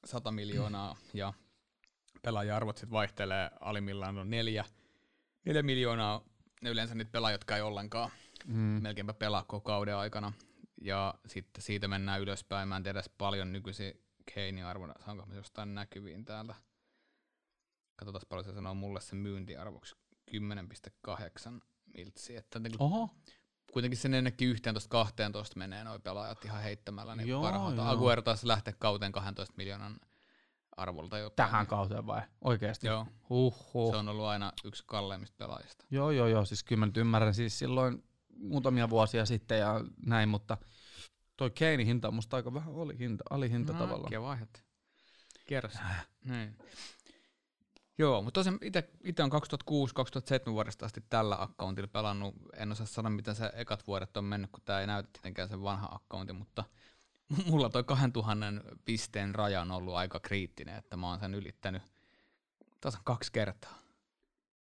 100 0.04 0.30
miljoonaa 0.30 0.96
ja 1.14 1.32
pelaaja-arvot 2.22 2.76
sitten 2.76 2.92
vaihtelee 2.92 3.50
alimmillaan 3.60 4.18
on 4.18 4.30
neljä, 4.30 4.64
neljä 5.44 5.62
miljoonaa. 5.62 6.24
Ne 6.62 6.70
yleensä 6.70 6.94
niitä 6.94 7.10
pelaajia, 7.10 7.34
jotka 7.34 7.56
ei 7.56 7.62
ollenkaan 7.62 8.10
Mm. 8.46 8.54
melkeinpä 8.82 9.14
pelaa 9.14 9.42
koko 9.42 9.60
kauden 9.60 9.96
aikana. 9.96 10.32
Ja 10.82 11.14
sitten 11.26 11.62
siitä 11.62 11.88
mennään 11.88 12.20
ylöspäin. 12.20 12.68
Mä 12.68 12.76
en 12.76 12.82
tiedä 12.82 13.02
paljon 13.18 13.52
nykyisin 13.52 14.02
Keinin 14.34 14.64
arvona. 14.64 14.94
Saanko 15.04 15.26
mä 15.26 15.34
jostain 15.34 15.74
näkyviin 15.74 16.24
täältä? 16.24 16.54
Katsotaan 17.96 18.22
paljon 18.28 18.44
se 18.44 18.52
sanoo 18.52 18.74
mulle 18.74 19.00
sen 19.00 19.18
myyntiarvoksi. 19.18 19.96
10,8 20.30 21.60
miltsi. 21.96 22.36
Että 22.36 22.58
niin 22.58 22.78
kuin 22.78 22.86
Oho, 22.92 23.10
kuitenkin 23.72 23.98
sen 23.98 24.14
ennenkin 24.14 24.56
11-12 24.56 24.58
menee 25.56 25.84
noin 25.84 26.02
pelaajat 26.02 26.44
ihan 26.44 26.62
heittämällä 26.62 27.16
niin 27.16 27.28
joo. 27.28 27.46
Aguero 27.78 28.22
taas 28.22 28.44
lähtee 28.44 28.74
kauteen 28.78 29.12
12 29.12 29.54
miljoonan 29.56 30.00
arvolta 30.78 31.18
jopa. 31.18 31.34
tähän 31.36 31.66
kauteen 31.66 32.06
vai? 32.06 32.22
Oikeasti? 32.44 32.86
Joo, 32.86 33.06
Huhhuh. 33.30 33.90
se 33.90 33.96
on 33.96 34.08
ollut 34.08 34.26
aina 34.26 34.52
yksi 34.64 34.82
kalleimmista 34.86 35.36
pelaajista. 35.38 35.84
Joo, 35.90 36.10
joo, 36.10 36.26
joo, 36.26 36.44
siis 36.44 36.64
kyllä 36.64 36.80
mä 36.80 36.86
nyt 36.86 36.96
ymmärrän 36.96 37.34
siis 37.34 37.58
silloin 37.58 38.04
muutamia 38.36 38.90
vuosia 38.90 39.26
sitten 39.26 39.58
ja 39.58 39.80
näin, 40.06 40.28
mutta 40.28 40.56
toi 41.36 41.50
Keinin 41.50 41.86
hinta 41.86 42.08
on 42.08 42.14
musta 42.14 42.36
aika 42.36 42.54
vähän 42.54 42.74
oli 42.74 42.98
hinta, 42.98 43.24
alihinta 43.30 43.72
No, 43.72 43.78
tavallaan. 43.78 44.06
äkkiä 44.06 44.22
vaihdat. 44.22 44.64
Kierros. 45.46 45.74
Niin. 46.24 46.58
Joo, 47.98 48.22
mutta 48.22 48.40
tosiaan 48.40 48.58
itse 49.04 49.22
on 49.22 49.30
2006-2007 50.48 50.52
vuodesta 50.52 50.86
asti 50.86 51.00
tällä 51.08 51.36
accountilla 51.42 51.88
pelannut. 51.88 52.34
En 52.56 52.72
osaa 52.72 52.86
sanoa, 52.86 53.10
miten 53.10 53.34
se 53.34 53.50
ekat 53.54 53.86
vuodet 53.86 54.16
on 54.16 54.24
mennyt, 54.24 54.50
kun 54.50 54.62
tämä 54.64 54.80
ei 54.80 54.86
näytä 54.86 55.08
tietenkään 55.12 55.48
sen 55.48 55.62
vanha 55.62 55.88
accountin, 55.92 56.36
mutta 56.36 56.64
mulla 57.46 57.68
toi 57.68 57.84
2000 57.84 58.46
pisteen 58.84 59.34
raja 59.34 59.60
on 59.60 59.70
ollut 59.70 59.94
aika 59.94 60.20
kriittinen, 60.20 60.76
että 60.76 60.96
mä 60.96 61.08
oon 61.08 61.20
sen 61.20 61.34
ylittänyt 61.34 61.82
Tasan 62.80 63.04
kaksi 63.04 63.32
kertaa. 63.32 63.78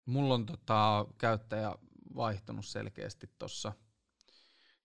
Mulla 0.07 0.35
on 0.35 0.47
tota, 0.47 1.07
käyttäjä 1.19 1.75
vaihtunut 2.17 2.67
selkeästi 2.67 3.31
tuossa 3.39 3.73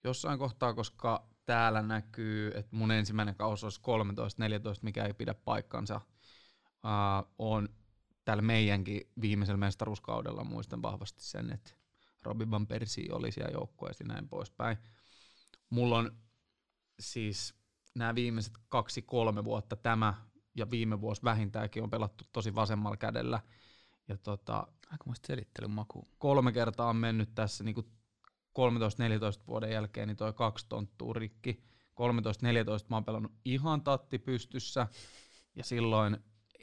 jossain 0.04 0.40
kohtaa, 0.40 0.74
koska 0.74 1.30
täällä 1.46 1.82
näkyy, 1.82 2.52
että 2.56 2.76
mun 2.76 2.92
ensimmäinen 2.92 3.36
kausi 3.36 3.66
olisi 3.66 3.82
13-14, 3.82 3.84
mikä 4.82 5.06
ei 5.06 5.14
pidä 5.14 5.34
paikkansa. 5.34 6.02
Uh, 6.66 7.34
on 7.38 7.70
täällä 8.26 8.42
meidänkin 8.42 9.02
viimeisellä 9.22 9.58
mestaruuskaudella 9.58 10.44
muistan 10.44 10.82
vahvasti 10.82 11.24
sen, 11.24 11.52
että 11.52 11.72
Robin 12.24 12.52
Van 12.52 12.68
Persie 12.68 13.14
oli 13.14 13.32
siellä 13.32 13.52
joukkueessa 13.52 14.04
ja 14.04 14.08
näin 14.08 14.30
poispäin. 14.30 14.78
Mulla 15.70 15.98
on 15.98 16.18
siis 17.00 17.56
nämä 17.96 18.16
viimeiset 18.16 18.54
kaksi-kolme 18.70 19.44
vuotta 19.44 19.76
tämä 19.76 20.14
ja 20.56 20.72
viime 20.72 21.02
vuosi 21.02 21.24
vähintäänkin 21.24 21.84
on 21.84 21.90
pelattu 21.90 22.24
tosi 22.32 22.56
vasemmalla 22.56 22.98
kädellä. 22.98 23.40
Ja 24.08 24.18
tota, 24.18 24.68
Aikamoista 24.92 25.28
selittelyn 25.28 25.72
maku. 25.72 26.08
kolme 26.18 26.52
kertaa 26.52 26.90
on 26.90 26.96
mennyt 26.96 27.36
tässä 27.36 27.64
niin 27.64 27.76
13-14 27.76 27.82
vuoden 29.48 29.72
jälkeen, 29.72 30.08
niin 30.08 30.18
toi 30.18 30.34
kaksi 30.34 30.66
tonttuu 30.70 31.14
rikki. 31.14 31.64
13-14 32.84 32.86
mä 32.90 32.96
oon 32.96 33.06
pelannut 33.06 33.32
ihan 33.46 33.82
tatti 33.82 34.20
pystyssä, 34.20 34.88
ja 35.56 35.64
silloin 35.64 36.18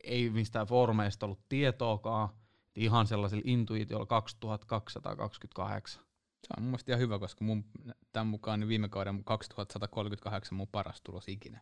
ei 0.04 0.30
mistään 0.30 0.66
formeista 0.66 1.26
ollut 1.26 1.48
tietoakaan, 1.48 2.28
ihan 2.76 3.06
sellaisilla 3.06 3.42
intuitioilla 3.46 4.06
2228. 4.06 6.04
Se 6.46 6.54
on 6.56 6.62
mun 6.62 6.70
mielestä 6.70 6.92
ihan 6.92 7.00
hyvä, 7.00 7.18
koska 7.18 7.44
mun, 7.44 7.64
tämän 8.12 8.26
mukaan 8.26 8.60
niin 8.60 8.68
viime 8.68 8.88
kauden 8.88 9.24
2138 9.24 10.56
mun 10.56 10.68
paras 10.68 11.00
tulos 11.00 11.28
ikinä. 11.28 11.60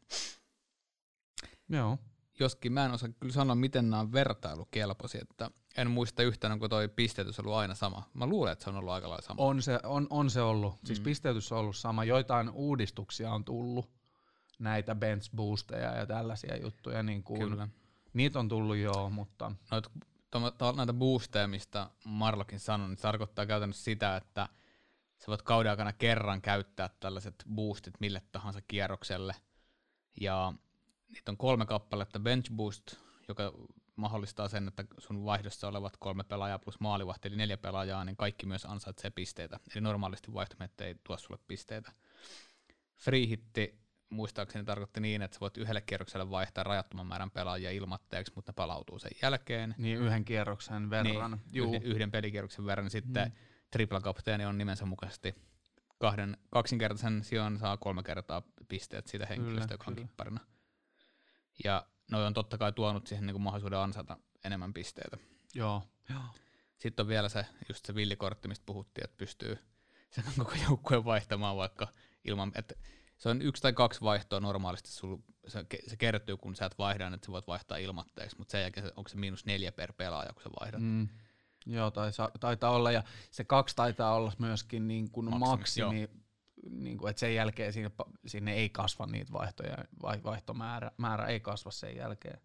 Joo. 1.68 1.98
Joskin 2.40 2.72
mä 2.72 2.84
en 2.84 2.90
osaa 2.92 3.08
kyllä 3.20 3.34
sanoa, 3.34 3.54
miten 3.54 3.90
nämä 3.90 4.00
on 4.00 4.12
vertailukelpoisia, 4.12 5.20
että 5.30 5.50
en 5.76 5.90
muista 5.90 6.22
yhtään, 6.22 6.52
onko 6.52 6.68
toi 6.68 6.88
pisteytys 6.88 7.40
ollut 7.40 7.54
aina 7.54 7.74
sama. 7.74 8.10
Mä 8.14 8.26
luulen, 8.26 8.52
että 8.52 8.64
se 8.64 8.70
on 8.70 8.76
ollut 8.76 8.92
aika 8.92 9.08
lailla 9.08 9.26
sama. 9.26 9.42
On 9.42 9.62
se, 9.62 9.80
on, 9.84 10.06
on 10.10 10.30
se 10.30 10.40
ollut. 10.40 10.74
Siis 10.84 10.98
Mm. 11.00 11.04
pisteytys 11.04 11.52
on 11.52 11.58
ollut 11.58 11.76
sama. 11.76 12.04
Joitain 12.04 12.50
uudistuksia 12.50 13.32
on 13.32 13.44
tullut, 13.44 13.90
näitä 14.58 14.94
bench 14.94 15.30
boosteja 15.36 15.96
ja 15.96 16.06
tällaisia 16.06 16.56
juttuja. 16.56 17.02
Niin 17.02 17.22
kuin, 17.22 17.40
Kyllä. 17.40 17.68
Niitä 18.12 18.38
on 18.38 18.48
tullut 18.48 18.76
joo, 18.76 19.10
mutta 19.10 19.52
Noit, 19.70 19.86
to, 20.30 20.50
to, 20.50 20.72
näitä 20.72 20.92
boosteja, 20.92 21.48
mistä 21.48 21.90
Marlokin 22.04 22.60
sanoi, 22.60 22.88
niin 22.88 22.96
se 22.96 23.02
tarkoittaa 23.02 23.46
käytännössä 23.46 23.84
sitä, 23.84 24.16
että 24.16 24.48
sä 25.20 25.26
voit 25.26 25.42
kauden 25.42 25.70
aikana 25.70 25.92
kerran 25.92 26.42
käyttää 26.42 26.90
tällaiset 27.00 27.34
boostit 27.54 27.94
mille 28.00 28.22
tahansa 28.32 28.60
kierrokselle. 28.68 29.34
Ja 30.20 30.52
niitä 31.08 31.30
on 31.30 31.36
kolme 31.36 31.66
kappaletta 31.66 32.20
bench 32.20 32.52
boost, 32.52 32.94
joka 33.28 33.52
mahdollistaa 33.96 34.48
sen, 34.48 34.68
että 34.68 34.84
sun 34.98 35.24
vaihdossa 35.24 35.68
olevat 35.68 35.96
kolme 35.96 36.24
pelaajaa 36.24 36.58
plus 36.58 36.80
maalivahti, 36.80 37.28
eli 37.28 37.36
neljä 37.36 37.56
pelaajaa, 37.56 38.04
niin 38.04 38.16
kaikki 38.16 38.46
myös 38.46 38.64
ansaitsee 38.64 39.10
pisteitä. 39.10 39.60
Eli 39.74 39.80
normaalisti 39.80 40.32
vaihtomettä 40.32 40.84
ei 40.84 40.94
tuo 41.04 41.16
sulle 41.16 41.40
pisteitä. 41.48 41.92
Free 42.96 43.26
hitti 43.28 43.80
muistaakseni 44.10 44.64
tarkoitti 44.64 45.00
niin, 45.00 45.22
että 45.22 45.34
sä 45.34 45.40
voit 45.40 45.56
yhdelle 45.56 45.80
kierrokselle 45.80 46.30
vaihtaa 46.30 46.64
rajattoman 46.64 47.06
määrän 47.06 47.30
pelaajia 47.30 47.70
ilmatteeksi, 47.70 48.32
mutta 48.36 48.52
ne 48.52 48.54
palautuu 48.54 48.98
sen 48.98 49.10
jälkeen. 49.22 49.74
niin 49.78 49.98
yhden 49.98 50.24
kierroksen 50.24 50.90
verran. 50.90 51.30
Niin, 51.30 51.40
Juu. 51.52 51.66
yhden, 51.74 51.82
yhden 51.82 52.10
pelikierroksen 52.10 52.66
verran. 52.66 52.90
Sitten 52.90 53.28
Mm. 53.28 53.49
Tripla-kapteeni 53.70 54.44
on 54.44 54.58
nimensä 54.58 54.86
mukaisesti 54.86 55.34
kahden, 55.98 56.36
kaksinkertaisen 56.50 57.24
sijaan 57.24 57.58
saa 57.58 57.76
kolme 57.76 58.02
kertaa 58.02 58.42
pisteet 58.68 59.06
siitä 59.06 59.26
henkilöstä, 59.26 59.60
Kyllä, 59.60 59.74
joka 59.74 59.84
on 59.88 59.94
kyllä. 59.94 60.08
kipparina. 60.08 60.40
Ja 61.64 61.86
noi 62.10 62.26
on 62.26 62.34
totta 62.34 62.58
kai 62.58 62.72
tuonut 62.72 63.06
siihen 63.06 63.26
niin 63.26 63.40
mahdollisuuden 63.40 63.78
ansata 63.78 64.18
enemmän 64.44 64.72
pisteitä. 64.72 65.16
Joo. 65.54 65.82
Joo. 66.10 66.22
Sitten 66.78 67.04
on 67.04 67.08
vielä 67.08 67.28
se, 67.28 67.46
just 67.68 67.86
se 67.86 67.94
villikortti, 67.94 68.48
mistä 68.48 68.66
puhuttiin, 68.66 69.04
että 69.04 69.16
pystyy 69.16 69.58
sen 70.10 70.24
koko 70.38 70.54
joukkueen 70.68 71.04
vaihtamaan 71.04 71.56
vaikka 71.56 71.88
ilman, 72.24 72.52
että 72.54 72.74
se 73.16 73.28
on 73.28 73.42
yksi 73.42 73.62
tai 73.62 73.72
kaksi 73.72 74.00
vaihtoa 74.00 74.40
normaalisti, 74.40 74.90
sul, 74.90 75.16
se, 75.48 75.64
se 75.86 75.96
kertyy, 75.96 76.36
kun 76.36 76.56
sä 76.56 76.66
et 76.66 76.78
vaihda, 76.78 77.06
että 77.14 77.26
sä 77.26 77.32
voit 77.32 77.46
vaihtaa 77.46 77.76
ilmatteeksi, 77.78 78.38
mutta 78.38 78.52
sen 78.52 78.60
jälkeen 78.60 78.86
se- 78.86 78.92
onko 78.96 79.08
se 79.08 79.16
miinus 79.16 79.44
neljä 79.44 79.72
per 79.72 79.92
pelaaja, 79.92 80.32
kun 80.32 80.42
sä 80.42 80.50
vaihdat. 80.60 80.80
Mm. 80.82 81.08
Joo, 81.66 81.90
tai 81.90 82.12
sa- 82.12 82.30
taitaa 82.40 82.70
olla, 82.70 82.92
ja 82.92 83.02
se 83.30 83.44
kaksi 83.44 83.76
taitaa 83.76 84.14
olla 84.14 84.32
myöskin 84.38 84.88
niin 84.88 85.10
kuin 85.10 85.38
Maksimi, 85.38 85.86
maksimi, 85.86 86.10
niin 86.70 86.98
kuin, 86.98 87.10
että 87.10 87.20
sen 87.20 87.34
jälkeen 87.34 87.72
sinne, 87.72 87.90
sinne 88.26 88.52
ei 88.54 88.68
kasva 88.68 89.06
niitä 89.06 89.32
vaihtoja, 89.32 89.76
vai, 90.02 90.22
vaihtomäärä 90.24 90.90
määrä 90.96 91.26
ei 91.26 91.40
kasva 91.40 91.70
sen 91.70 91.96
jälkeen. 91.96 92.40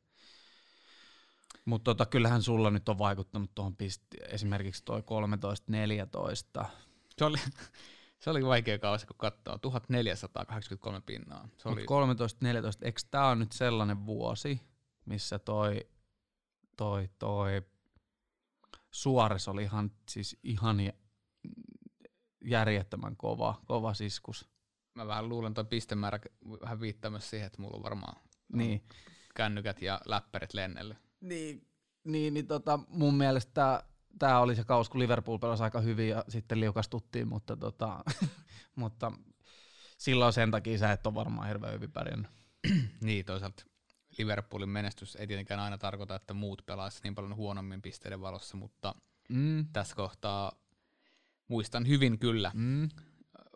Mutta 1.66 1.84
tota, 1.84 2.06
kyllähän 2.06 2.42
sulla 2.42 2.72
nyt 2.72 2.90
on 2.90 2.98
vaikuttanut 2.98 3.52
tuohon 3.56 3.76
pist- 3.84 4.34
esimerkiksi 4.34 4.84
toi 4.86 5.04
13-14. 6.62 6.66
Se 7.18 7.26
oli, 7.26 7.38
se 8.20 8.30
oli 8.30 8.46
vaikea 8.46 8.80
kausi, 8.80 9.08
kun 9.08 9.16
katsoo. 9.18 9.58
1483 9.58 11.02
pinnaa. 11.02 11.50
Se 11.58 11.70
oli, 11.70 11.86
Mutta 11.90 12.26
13-14, 12.82 12.86
eikö 12.86 13.02
tämä 13.12 13.28
on 13.28 13.40
nyt 13.40 13.52
sellainen 13.52 14.06
vuosi, 14.06 14.62
missä 15.06 15.40
toi, 15.40 15.88
toi, 16.78 17.10
toi 17.20 17.62
Suores 18.96 19.48
oli 19.48 19.64
ihan, 19.64 19.92
siis 20.10 20.38
ihan 20.44 20.80
jä- 20.80 20.94
järjettömän 22.46 23.16
kova, 23.18 23.62
kova 23.66 23.94
siskus. 23.94 24.50
mä 24.96 25.08
vähän 25.08 25.30
luulen, 25.30 25.50
että 25.52 25.64
pistemäärä 25.64 26.20
vähän 26.62 26.80
viittaa 26.82 27.12
myös 27.12 27.30
siihen, 27.30 27.48
että 27.48 27.62
mulla 27.62 27.78
on 27.78 27.84
varmaan 27.84 28.22
Niin, 28.54 28.84
kännykät 29.36 29.82
ja 29.82 30.02
läppärit 30.06 30.54
lennelle. 30.54 30.98
niin, 31.22 31.68
niin, 32.04 32.34
niin 32.34 32.48
tota, 32.48 32.80
mun 32.88 33.14
mielestä 33.16 33.84
tämä 34.20 34.40
oli 34.40 34.56
se 34.56 34.64
kaus, 34.64 34.90
kun 34.90 35.00
Liverpool 35.00 35.38
pelasi 35.38 35.64
aika 35.64 35.82
hyvin 35.82 36.10
ja 36.10 36.24
sitten 36.28 36.60
liukastuttiin, 36.60 37.28
mutta, 37.28 37.58
tota, 37.58 38.04
mutta 38.76 39.12
silloin 39.98 40.34
sen 40.34 40.52
takia 40.52 40.78
sä 40.78 40.92
et 40.92 41.08
ole 41.08 41.16
varmaan 41.16 41.48
hirveän 41.48 41.74
hyvin 41.74 41.92
pärjännyt. 41.92 42.32
niin, 43.02 43.26
toisaalta 43.26 43.64
Liverpoolin 44.18 44.70
menestys 44.70 45.16
ei 45.16 45.28
tietenkään 45.28 45.60
aina 45.60 45.78
tarkoita, 45.78 46.16
että 46.16 46.34
muut 46.34 46.62
pelaisivat 46.66 47.04
niin 47.04 47.16
paljon 47.16 47.36
huonommin 47.36 47.82
pisteiden 47.82 48.22
valossa, 48.22 48.58
mutta 48.58 48.96
Mm, 49.30 49.66
tässä 49.74 49.96
kohtaa 49.96 50.52
muistan 51.48 51.88
hyvin 51.88 52.20
kyllä. 52.20 52.52
mm, 52.54 52.90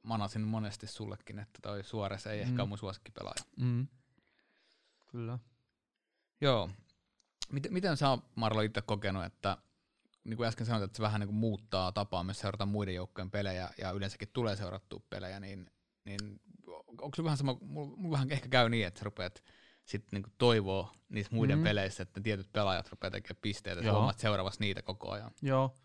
Manasin 0.03 0.41
monesti 0.41 0.87
sullekin, 0.87 1.39
että 1.39 1.59
toi 1.61 1.83
Suores 1.83 2.27
ei 2.27 2.39
ehkä 2.39 2.53
Mm. 2.53 2.59
ole 2.59 2.67
mun 2.67 2.77
suosikkipelaaja. 2.77 3.43
mm. 3.57 3.87
Kyllä. 5.11 5.39
Joo. 6.41 6.69
Miten, 7.51 7.73
miten 7.73 7.97
sä 7.97 8.17
Marlo 8.35 8.61
itse 8.61 8.81
kokenut, 8.81 9.25
että 9.25 9.57
niin 10.23 10.37
kuin 10.37 10.47
äsken 10.47 10.65
sanoit, 10.65 10.83
että 10.83 10.97
se 10.97 11.03
vähän 11.03 11.19
niin 11.19 11.27
kuin 11.27 11.37
muuttaa 11.37 11.91
tapaa 11.91 12.23
myös 12.23 12.39
seurata 12.39 12.65
muiden 12.65 12.95
joukkojen 12.95 13.31
pelejä 13.31 13.69
ja 13.77 13.91
yleensäkin 13.91 14.29
tulee 14.33 14.55
seurattua 14.55 15.01
pelejä, 15.09 15.39
niin, 15.39 15.71
niin 16.05 16.41
onko 16.87 17.11
se 17.15 17.23
vähän 17.23 17.37
sama, 17.37 17.57
mulla 17.61 17.95
mulla 17.97 18.13
vähän 18.13 18.31
ehkä 18.31 18.47
käy 18.49 18.69
niin, 18.69 18.87
että 18.87 18.99
sä 18.99 19.03
rupeat 19.03 19.43
sitten 19.89 20.21
niin 20.21 20.33
toivoo 20.37 20.91
niissä 21.09 21.35
muiden 21.35 21.57
Mm. 21.57 21.63
peleissä, 21.63 22.03
että 22.03 22.21
tietyt 22.21 22.51
pelaajat 22.53 22.89
rupeaa 22.89 23.11
tekemään 23.11 23.39
pisteitä, 23.41 23.81
ja 23.81 23.93
huomaat 23.93 24.19
seuraavassa 24.19 24.59
niitä 24.59 24.81
koko 24.81 25.11
ajan. 25.11 25.31
Joo, 25.41 25.75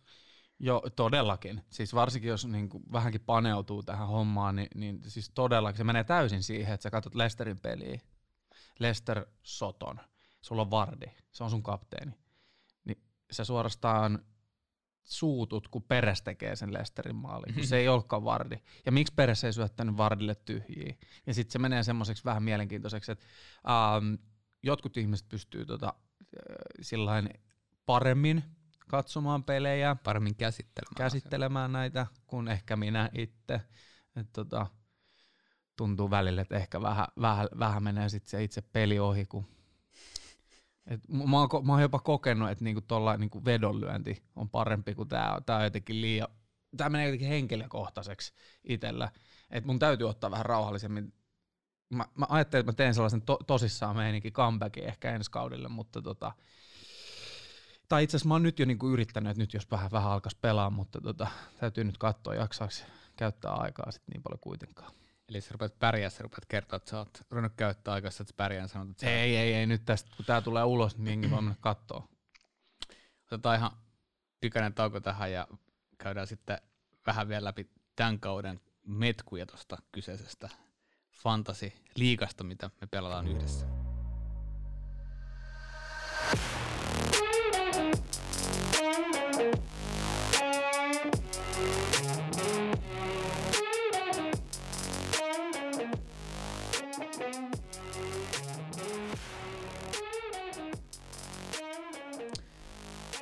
Joo, 0.58 0.82
todellakin. 0.96 1.64
Siis 1.70 1.94
varsinkin 1.94 2.28
jos 2.28 2.46
niin 2.46 2.68
kuin 2.68 2.82
vähänkin 2.92 3.20
paneutuu 3.20 3.82
tähän 3.82 4.08
hommaan, 4.08 4.56
niin, 4.56 4.68
niin 4.74 5.00
siis 5.06 5.30
todellakin 5.34 5.76
se 5.78 5.84
menee 5.84 6.04
täysin 6.04 6.42
siihen, 6.42 6.74
että 6.74 6.82
sä 6.82 6.90
katsot 6.90 7.14
Lesterin 7.14 7.60
peliä, 7.60 8.00
Lester 8.78 9.26
Soton, 9.42 10.00
sulla 10.40 10.62
on 10.62 10.70
Vardi, 10.70 11.06
se 11.32 11.44
on 11.44 11.50
sun 11.50 11.62
kapteeni, 11.62 12.12
niin 12.84 13.02
sä 13.30 13.44
suorastaan 13.44 14.24
suutut, 15.04 15.68
kun 15.68 15.82
Peres 15.82 16.22
tekee 16.22 16.56
sen 16.56 16.72
Lesterin 16.72 17.16
maalin, 17.16 17.54
kun 17.54 17.66
se 17.68 17.76
ei 17.76 17.88
olekaan 17.88 18.24
Vardi. 18.24 18.56
Ja 18.86 18.92
miksi 18.92 19.14
Peres 19.14 19.44
ei 19.44 19.52
syöttänyt 19.52 19.96
Vardille 19.96 20.34
tyhjiä? 20.34 20.94
Ja 21.26 21.34
sitten 21.34 21.52
se 21.52 21.58
menee 21.58 21.82
semmoiseksi 21.82 22.24
vähän 22.24 22.42
mielenkiintoiseksi, 22.42 23.12
että 23.12 23.24
ähm, 23.68 24.14
jotkut 24.62 24.96
ihmiset 24.96 25.28
pystyy 25.28 25.66
tota, 25.66 25.94
äh, 26.20 26.54
sillain 26.80 27.28
paremmin 27.86 28.44
katsomaan 28.88 29.44
pelejä, 29.44 29.96
Paremmin 30.04 30.36
käsittelemään. 30.36 30.94
käsittelemään 30.96 31.72
näitä 31.72 32.06
kuin 32.26 32.48
ehkä 32.48 32.76
minä 32.76 33.10
itse. 33.12 33.60
Et 34.16 34.32
tota, 34.32 34.66
tuntuu 35.76 36.10
välillä, 36.10 36.42
että 36.42 36.56
ehkä 36.56 36.82
vähän, 36.82 37.06
vähän, 37.20 37.48
vähän 37.58 37.82
menee 37.82 38.08
sit 38.08 38.26
se 38.26 38.44
itse 38.44 38.60
peli 38.60 38.98
ohi. 38.98 39.26
Kun 39.26 39.46
et 40.86 41.00
mä, 41.08 41.40
oon, 41.40 41.66
mä 41.66 41.72
oon 41.72 41.82
jopa 41.82 41.98
kokenut, 41.98 42.50
että 42.50 42.64
niinku 42.64 42.80
tolla 42.80 43.16
niinku 43.16 43.44
vedonlyönti 43.44 44.22
on 44.36 44.50
parempi 44.50 44.94
kuin 44.94 45.08
tää. 45.08 45.40
Tää 45.46 45.56
on 45.56 45.64
jotenkin 45.64 46.00
liian, 46.00 46.28
tää 46.76 46.88
menee 46.88 47.06
jotenkin 47.06 47.28
henkilökohtaiseksi 47.28 48.32
itsellä. 48.64 49.10
Et 49.50 49.64
mun 49.64 49.78
täytyy 49.78 50.08
ottaa 50.08 50.30
vähän 50.30 50.46
rauhallisemmin. 50.46 51.12
Mä, 51.90 52.04
mä 52.14 52.26
ajattelin, 52.28 52.60
että 52.60 52.72
mä 52.72 52.76
teen 52.76 52.94
sellaisen 52.94 53.22
to, 53.22 53.38
tosissaan 53.46 53.96
meininkin 53.96 54.32
comebackin 54.32 54.84
ehkä 54.84 55.14
ensi 55.14 55.30
kaudelle, 55.30 55.68
mutta 55.68 56.02
tota, 56.02 56.32
tai 57.88 58.04
itse 58.04 58.16
asiassa 58.16 58.28
mä 58.28 58.34
oon 58.34 58.42
nyt 58.42 58.58
jo 58.58 58.66
niinku 58.66 58.88
yrittänyt, 58.88 59.30
että 59.30 59.42
nyt 59.42 59.54
jos 59.54 59.70
vähän, 59.70 59.90
vähän 59.92 60.12
alkaisi 60.12 60.38
pelaa, 60.40 60.70
mutta 60.70 61.00
tota, 61.00 61.26
täytyy 61.60 61.84
nyt 61.84 61.98
katsoa, 61.98 62.34
jaksaako 62.34 62.74
käyttää 63.16 63.52
aikaa 63.52 63.90
sit 63.90 64.02
niin 64.12 64.22
paljon 64.22 64.40
kuitenkaan. 64.40 64.92
Eli 65.34 65.40
sä 65.40 65.48
rupeat 65.52 65.78
pärjää, 65.78 66.10
sä 66.10 66.22
rupeat 66.22 66.46
kertoa, 66.46 66.76
että 66.76 66.90
sä 66.90 66.98
oot 66.98 67.22
ruvennut 67.30 67.52
käyttää 67.56 67.94
aikaa, 67.94 68.08
että 68.08 68.24
sä 68.24 68.34
pärjää 68.36 68.64
ja 68.64 68.68
sanot, 68.68 68.90
että 68.90 69.00
sä 69.00 69.10
Ei, 69.10 69.36
ei, 69.36 69.54
ei, 69.54 69.66
nyt 69.66 69.84
tästä 69.84 70.10
kun 70.16 70.24
tää 70.24 70.40
tulee 70.40 70.64
ulos, 70.64 70.98
niin 70.98 71.06
jengi 71.08 71.30
voi 71.30 71.42
mennä 71.42 71.56
kattoo. 71.60 72.08
otetaan 73.26 73.56
ihan 73.56 73.70
pikainen 74.40 74.74
tauko 74.74 75.00
tähän 75.00 75.32
ja 75.32 75.48
käydään 75.98 76.26
sitten 76.26 76.58
vähän 77.06 77.28
vielä 77.28 77.44
läpi 77.44 77.70
tämän 77.96 78.20
kauden 78.20 78.60
metkuja 78.86 79.46
tuosta 79.46 79.76
kyseisestä 79.92 80.48
fantasy-liigasta, 81.10 82.44
mitä 82.44 82.70
me 82.80 82.86
pelataan 82.86 83.28
yhdessä. 83.28 83.73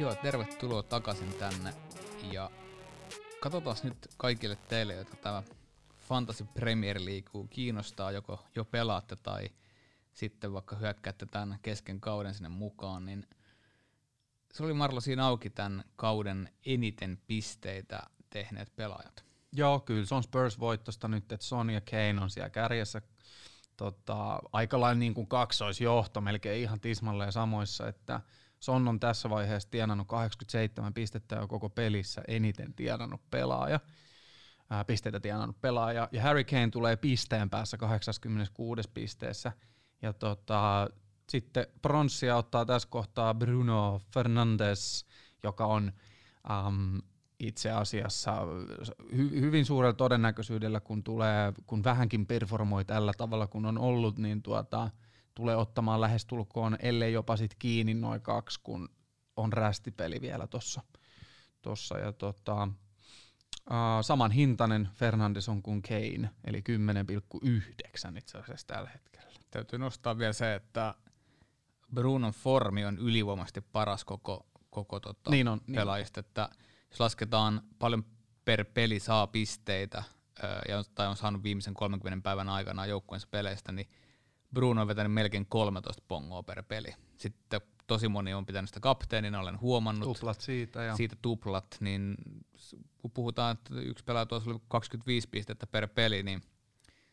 Joo, 0.02 0.14
tervetuloa 0.14 0.82
takaisin 0.82 1.34
tänne. 1.34 1.74
Ja 2.32 2.50
katsotaan 3.40 3.76
nyt 3.82 4.08
kaikille 4.16 4.56
teille, 4.56 4.94
joita 4.94 5.16
tämä 5.16 5.42
Fantasy 6.00 6.44
Premier 6.44 7.00
League 7.04 7.48
kiinnostaa, 7.50 8.10
joko 8.10 8.46
jo 8.54 8.64
pelaatte 8.64 9.16
tai 9.16 9.50
sitten 10.14 10.52
vaikka 10.52 10.76
hyökkäätte 10.76 11.26
tämän 11.26 11.58
kesken 11.62 12.00
kauden 12.00 12.34
sinne 12.34 12.48
mukaan, 12.48 13.04
niin 13.04 13.26
se 14.52 14.64
oli 14.64 14.72
Marlo 14.72 15.00
siinä 15.00 15.26
auki 15.26 15.50
tämän 15.50 15.84
kauden 15.96 16.48
eniten 16.66 17.18
pisteitä 17.26 18.02
tehneet 18.30 18.76
pelaajat. 18.76 19.24
Joo, 19.52 19.80
kyllä 19.80 20.06
se 20.06 20.14
on 20.14 20.22
Spurs-voittosta 20.22 21.08
nyt, 21.08 21.32
että 21.32 21.46
Son 21.46 21.70
ja 21.70 21.80
Kane 21.80 22.20
on 22.20 22.30
siellä 22.30 22.50
kärjessä. 22.50 23.02
Tota, 23.76 24.38
aika 24.52 24.80
lailla 24.80 24.98
niin 24.98 25.14
kuin 25.14 25.26
kaksoisjohto, 25.26 26.20
melkein 26.20 26.62
ihan 26.62 26.80
tismalleen 26.80 27.32
samoissa, 27.32 27.88
että 27.88 28.20
Son 28.62 28.88
on 28.88 29.01
tässä 29.01 29.31
vaiheessa 29.31 29.70
tienannut 29.70 30.09
87 30.09 30.94
pistettä 30.94 31.37
jo 31.37 31.48
koko 31.48 31.70
pelissä 31.70 32.22
eniten 32.29 32.75
tienannut 32.75 33.31
pelaaja, 33.31 33.81
ää, 34.70 34.85
pisteitä 34.85 35.20
tienannut 35.20 35.61
pelaaja, 35.61 36.09
ja 36.12 36.22
Harry 36.22 36.44
Kane 36.44 36.68
tulee 36.70 36.96
pisteen 36.96 37.51
päässä 37.51 37.77
86 37.77 38.90
pisteessä, 38.94 39.53
ja 40.03 40.12
tota, 40.12 40.88
sitten 41.29 41.66
pronssia 41.83 42.37
ottaa 42.37 42.64
tässä 42.64 42.88
kohtaa 42.88 43.35
Bruno 43.35 44.01
Fernandes, 44.14 45.07
joka 45.42 45.66
on 45.66 45.92
um, 46.68 47.03
itse 47.40 47.70
asiassa 47.70 48.37
hy- 49.12 49.40
hyvin 49.40 49.64
suurella 49.64 49.94
todennäköisyydellä, 49.94 50.81
kun, 50.81 51.03
tulee, 51.03 51.53
kun 51.66 51.85
vähänkin 51.85 52.27
performoi 52.27 52.85
tällä 52.85 53.12
tavalla, 53.16 53.46
kun 53.46 53.66
on 53.66 53.79
ollut, 53.79 54.18
niin 54.18 54.42
tuota, 54.42 54.90
tulee 55.35 55.57
ottamaan 55.57 56.01
lähestulkoon, 56.01 56.77
ellei 56.83 57.12
jopa 57.12 57.37
sit 57.37 57.55
kiinni 57.59 57.95
noin 57.95 58.21
kaksi, 58.21 58.61
kun 58.62 58.88
on 59.37 59.53
rästipeli 59.53 60.21
vielä 60.21 60.47
tuossa. 60.47 60.83
Tossa, 61.62 61.99
ja 61.99 62.12
tota, 62.12 62.68
saman 64.03 64.31
hintainen 64.31 64.88
Fernandes 64.95 65.49
on 65.49 65.62
kuin 65.62 65.83
Kane, 65.83 66.31
eli 66.45 66.62
10,9 68.12 68.18
itse 68.18 68.38
asiassa 68.38 68.66
tällä 68.66 68.90
hetkellä. 68.90 69.33
Täytyy 69.51 69.79
nostaa 69.79 70.18
vielä 70.18 70.33
se, 70.33 70.55
että 70.55 70.95
Brunon 71.95 72.33
formi 72.33 72.85
on 72.85 72.99
ylivoimaisesti 72.99 73.61
paras 73.61 74.05
koko, 74.05 74.47
koko 74.71 75.01
tota 75.01 75.31
Niin 75.31 75.49
on, 75.49 75.61
pelaajista, 75.75 76.21
että 76.21 76.49
jos 76.90 77.01
lasketaan 77.01 77.62
paljon 77.79 78.05
per 78.45 78.64
peli 78.64 79.01
saa 79.01 79.27
pisteitä, 79.27 80.03
ja, 80.68 80.85
tai 80.95 81.07
on 81.07 81.16
saanut 81.16 81.42
viimeisen 81.42 81.75
30 81.75 82.23
päivän 82.23 82.49
aikana 82.49 82.87
joukkueensa 82.87 83.29
peleistä, 83.31 83.73
niin 83.73 83.88
Bruno 84.54 84.82
on 84.82 84.88
vetänyt 84.88 85.12
melkein 85.12 85.46
13 85.46 86.02
pongoa 86.08 86.42
per 86.42 86.62
peli. 86.62 86.94
Sitten 87.16 87.60
tosi 87.86 88.08
moni 88.08 88.34
on 88.34 88.46
pitänyt 88.46 88.70
sitä 88.70 88.80
kapteenina, 88.80 89.40
olen 89.40 89.60
huomannut. 89.60 90.16
Tuplat 90.16 90.40
siitä. 90.40 90.82
Ja. 90.82 90.96
Siitä 90.96 91.16
tuplat, 91.22 91.76
niin 91.80 92.14
kun 92.98 93.10
puhutaan, 93.10 93.52
että 93.52 93.80
yksi 93.80 94.04
pelaaja 94.04 94.26
tuossa 94.26 94.50
oli 94.50 94.60
25 94.68 95.28
pistettä 95.28 95.66
per 95.66 95.88
peli, 95.88 96.22
niin 96.22 96.42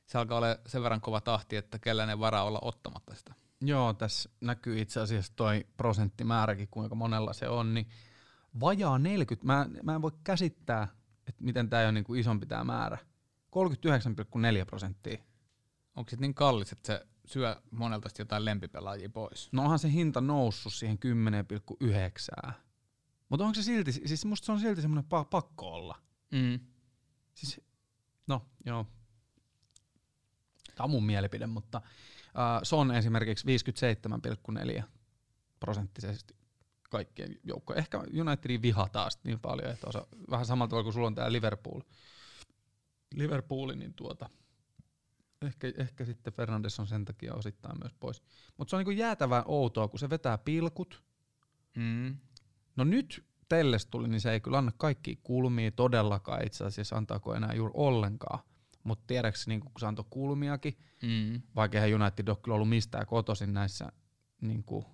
se 0.05 0.17
alkaa 0.17 0.37
olla 0.37 0.57
sen 0.67 0.83
verran 0.83 1.01
kova 1.01 1.21
tahti, 1.21 1.55
että 1.55 1.79
kellään 1.79 2.09
ei 2.09 2.19
varaa 2.19 2.43
olla 2.43 2.59
ottamatta 2.61 3.15
sitä. 3.15 3.33
Joo, 3.61 3.93
tässä 3.93 4.29
näkyy 4.41 4.81
itse 4.81 4.99
asiassa 4.99 5.33
toi 5.35 5.65
prosenttimääräkin, 5.77 6.67
kuinka 6.71 6.95
monella 6.95 7.33
se 7.33 7.49
on, 7.49 7.73
niin 7.73 7.89
vajaa 8.59 8.99
40, 8.99 9.47
mä, 9.47 9.67
mä 9.83 9.95
en 9.95 10.01
voi 10.01 10.11
käsittää, 10.23 10.87
että 11.27 11.43
miten 11.43 11.69
tämä 11.69 11.87
on 11.87 11.93
niinku 11.93 12.13
isompi 12.13 12.45
tämä 12.45 12.63
määrä. 12.63 12.97
39,4 13.55 14.65
prosenttia. 14.65 15.23
Onko 15.95 16.09
se 16.09 16.17
niin 16.19 16.33
kallis, 16.33 16.71
että 16.71 16.87
se 16.87 17.07
syö 17.29 17.61
monelta 17.71 18.09
jotain 18.19 18.45
lempipelaajia 18.45 19.09
pois? 19.09 19.49
No 19.51 19.63
onhan 19.63 19.79
se 19.79 19.91
hinta 19.91 20.21
noussut 20.21 20.73
siihen 20.73 20.99
10,9. 22.45 22.51
Mutta 23.29 23.45
onko 23.45 23.55
se 23.55 23.63
silti, 23.63 23.91
siis 23.91 24.25
musta 24.25 24.45
se 24.45 24.51
on 24.51 24.59
silti 24.59 24.81
semmoinen 24.81 25.11
pa- 25.11 25.27
pakko 25.29 25.73
olla. 25.73 26.01
Mm. 26.31 26.59
Siis, 27.33 27.61
no 28.27 28.45
joo. 28.65 28.85
Tämä 30.75 30.85
on 30.85 30.91
mun 30.91 31.05
mielipide, 31.05 31.47
mutta 31.47 31.81
uh, 32.25 32.59
se 32.63 32.75
on 32.75 32.91
esimerkiksi 32.91 33.45
57,4 34.79 34.83
prosenttisesti 35.59 36.35
kaikkien 36.89 37.39
joukkojen. 37.43 37.79
Ehkä 37.79 37.97
Unitedin 37.97 38.61
vihataan 38.61 39.11
niin 39.23 39.39
paljon, 39.39 39.71
että 39.71 39.87
osa, 39.87 40.07
vähän 40.29 40.45
samalla 40.45 40.69
tavalla 40.69 40.83
kuin 40.83 40.93
sulla 40.93 41.07
on 41.07 41.15
tämä 41.15 41.31
Liverpool. 41.31 41.81
Liverpooli, 43.13 43.75
niin 43.75 43.93
tuota, 43.93 44.29
ehkä, 45.41 45.71
ehkä 45.77 46.05
sitten 46.05 46.33
Fernandes 46.33 46.79
on 46.79 46.87
sen 46.87 47.05
takia 47.05 47.33
osittain 47.33 47.79
myös 47.79 47.93
pois. 47.99 48.23
Mutta 48.57 48.69
se 48.69 48.75
on 48.75 48.83
niin 48.85 48.97
jäätävän 48.97 49.43
outoa, 49.45 49.87
kun 49.87 49.99
se 49.99 50.09
vetää 50.09 50.37
pilkut. 50.37 51.03
Mm. 51.77 52.17
No 52.75 52.83
nyt 52.83 53.25
Telles 53.49 53.85
tuli, 53.85 54.07
niin 54.07 54.21
se 54.21 54.31
ei 54.31 54.39
kyllä 54.39 54.57
anna 54.57 54.71
kaikki 54.77 55.19
kulmia 55.23 55.71
todellakaan 55.71 56.45
itse 56.45 56.65
asiassa 56.65 56.95
antaako 56.95 57.35
enää 57.35 57.53
juuri 57.53 57.73
ollenkaan. 57.75 58.39
Mutta 58.83 59.03
tiedäks 59.07 59.47
niin 59.47 59.59
kun 59.59 59.71
se 59.79 59.85
antoi 59.85 60.05
kulmiakin, 60.09 60.77
Mm. 61.03 61.41
vaikka 61.55 61.77
eihän 61.77 62.01
United 62.01 62.27
ole 62.27 62.37
kyllä 62.43 62.55
ollut 62.55 62.69
mistään 62.69 63.05
kotoisin 63.05 63.53
näissä 63.53 63.91
niin 64.41 64.63
kuin, 64.63 64.85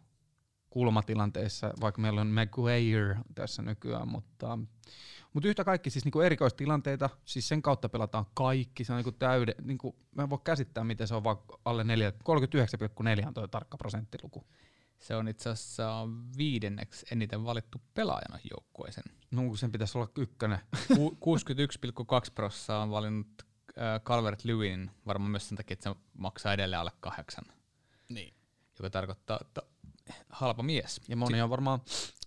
kulmatilanteissa, 0.75 1.73
vaikka 1.81 2.01
meillä 2.01 2.21
on 2.21 2.27
Maguire 2.27 3.17
tässä 3.35 3.61
nykyään, 3.61 4.07
mutta, 4.07 4.59
mutta 5.33 5.47
yhtä 5.47 5.63
kaikki 5.63 5.89
siis 5.89 6.05
niin 6.05 6.25
erikoistilanteita, 6.25 7.09
siis 7.25 7.47
sen 7.47 7.61
kautta 7.61 7.89
pelataan 7.89 8.25
kaikki, 8.33 8.83
se 8.83 8.93
on 8.93 9.03
niin 9.03 9.15
täyde, 9.19 9.55
niin 9.61 9.77
kuin, 9.77 9.95
mä 10.15 10.23
en 10.23 10.29
voi 10.29 10.39
käsittää, 10.43 10.83
miten 10.83 11.07
se 11.07 11.15
on 11.15 11.23
vaan 11.23 11.37
alle 11.65 11.83
4, 11.83 12.09
39,4 13.21 13.27
on 13.27 13.33
tuo 13.33 13.47
tarkka 13.47 13.77
prosenttiluku. 13.77 14.47
Se 14.97 15.15
on 15.15 15.27
itse 15.27 15.49
asiassa 15.49 16.07
viidenneksi 16.37 17.05
eniten 17.11 17.45
valittu 17.45 17.81
pelaajana 17.93 18.39
joukkueeseen. 18.51 19.15
No 19.31 19.41
kun 19.41 19.57
sen 19.57 19.71
pitäisi 19.71 19.97
olla 19.97 20.09
ykkönen. 20.17 20.59
Ku- 20.95 21.17
61,2 22.27 22.31
prosenttia 22.35 22.77
on 22.77 22.91
valinnut 22.91 23.27
äh, 23.41 24.01
Calvert 24.01 24.43
Lewin, 24.43 24.91
varmaan 25.05 25.31
myös 25.31 25.47
sen 25.49 25.57
takia, 25.57 25.73
että 25.73 25.89
se 25.89 25.95
maksaa 26.17 26.53
edelleen 26.53 26.79
alle 26.79 26.91
kahdeksan. 26.99 27.45
Niin. 28.09 28.33
Joka 28.79 28.89
tarkoittaa, 28.89 29.39
että 29.41 29.61
halpa 30.29 30.63
mies. 30.63 31.01
Ja 31.07 31.15
moni 31.15 31.41
on 31.41 31.49
varmaan 31.49 31.79